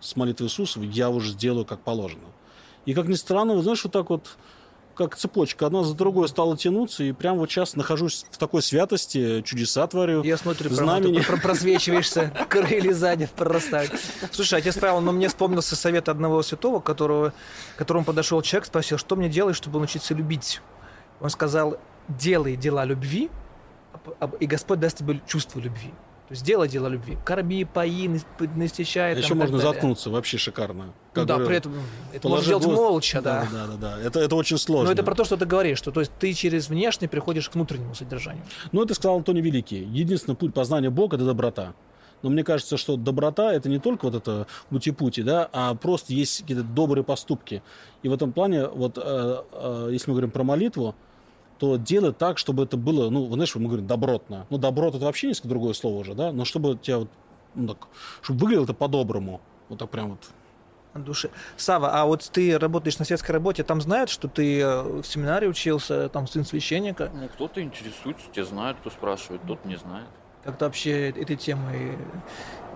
[0.00, 2.24] с молитвой Иисуса я уже сделаю как положено.
[2.86, 4.36] И как ни странно, вы знаешь, вот так вот,
[4.96, 9.42] как цепочка, одна за другой стала тянуться, и прям вот сейчас нахожусь в такой святости,
[9.42, 10.22] чудеса творю.
[10.24, 11.20] Я смотрю, знамени.
[11.20, 13.92] Прямо, просвечиваешься, крылья сзади прорастают.
[14.32, 17.32] Слушай, отец Павел, но мне вспомнился совет одного святого, которого,
[17.74, 20.60] к которому подошел человек, спросил, что мне делать, чтобы научиться любить
[21.22, 23.30] он сказал, делай дела любви,
[24.40, 25.90] и Господь даст тебе чувство любви.
[26.28, 27.18] То есть делай дела любви.
[27.24, 28.08] Корми, пои,
[28.56, 29.14] насыщай.
[29.14, 29.72] А еще можно далее.
[29.72, 30.94] заткнуться, вообще шикарно.
[31.12, 31.74] Как да, говорю, при этом
[32.12, 32.78] это можно делать голос.
[32.78, 33.46] молча, да.
[33.52, 34.00] Да, да, да.
[34.00, 34.86] Это, это очень сложно.
[34.86, 37.54] Но это про то, что ты говоришь, что то есть ты через внешний приходишь к
[37.54, 38.44] внутреннему содержанию.
[38.72, 39.84] Ну, это сказал Антоний Великий.
[39.84, 41.74] Единственный путь познания Бога– это доброта.
[42.22, 46.40] Но мне кажется, что доброта– это не только вот это мути-пути, да, а просто есть
[46.40, 47.62] какие-то добрые поступки.
[48.02, 50.94] И в этом плане, вот, э, э, если мы говорим про молитву,
[51.62, 54.48] то делать так, чтобы это было, ну, знаешь, мы говорим добротно.
[54.50, 57.08] Ну, доброт это вообще несколько другое слово уже, да, но чтобы тебя вот,
[57.54, 57.86] ну, так,
[58.20, 59.40] чтобы выглядело это по-доброму.
[59.68, 60.18] Вот так прям вот
[60.92, 61.30] от души.
[61.56, 65.46] Сава, а вот ты работаешь на светской работе, там знают, что ты э, в семинаре
[65.46, 67.12] учился, там сын священника?
[67.14, 70.08] Ну, кто-то интересуется, те знают, кто спрашивает, тот не знает.
[70.42, 71.96] Как-то вообще этой темой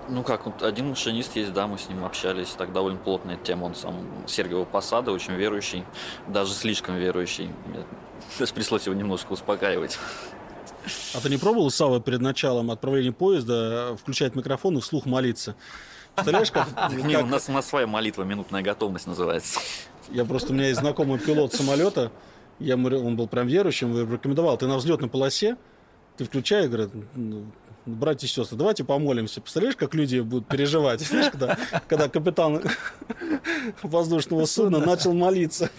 [0.08, 3.64] ну как, вот один машинист есть, да, мы с ним общались, так довольно плотная тема,
[3.64, 5.84] он сам Сергиева Посада, очень верующий,
[6.28, 7.50] даже слишком верующий.
[8.38, 9.98] Даже пришлось его немножко успокаивать.
[11.14, 15.56] А ты не пробовал, Сава, перед началом отправления поезда включать микрофон и вслух молиться?
[16.14, 16.68] Представляешь, как...
[16.92, 19.60] Не, у нас, у нас своя молитва, минутная готовность называется.
[20.10, 22.12] Я просто, у меня есть знакомый пилот самолета,
[22.58, 25.56] я, он был прям верующим, рекомендовал, ты на взлетной полосе,
[26.16, 27.46] ты включаешь, говорят, ну,
[27.84, 29.40] братья и сестры, давайте помолимся.
[29.40, 31.58] Представляешь, как люди будут переживать, знаешь, когда,
[31.88, 32.62] когда капитан
[33.82, 35.70] воздушного судна начал молиться.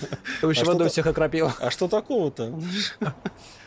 [0.42, 1.50] Еще а водой всех окропил.
[1.60, 2.52] А что такого-то?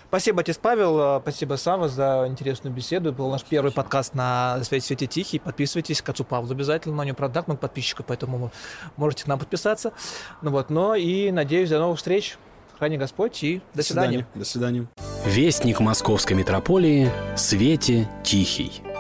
[0.08, 3.10] Спасибо, отец Павел, спасибо, Сава, за интересную беседу.
[3.10, 5.40] Это был наш первый подкаст на Свете Свете Тихий.
[5.40, 8.52] Подписывайтесь к отцу Павлу обязательно, на нем, правда, так много подписчиков, поэтому вы
[8.98, 9.94] можете к нам подписаться.
[10.42, 12.38] Ну вот, но и надеюсь, до новых встреч.
[12.78, 14.28] Храни Господь и до, до свидания.
[14.36, 14.88] До свидания.
[15.26, 18.91] Вестник Московской митрополии Свете Тихий.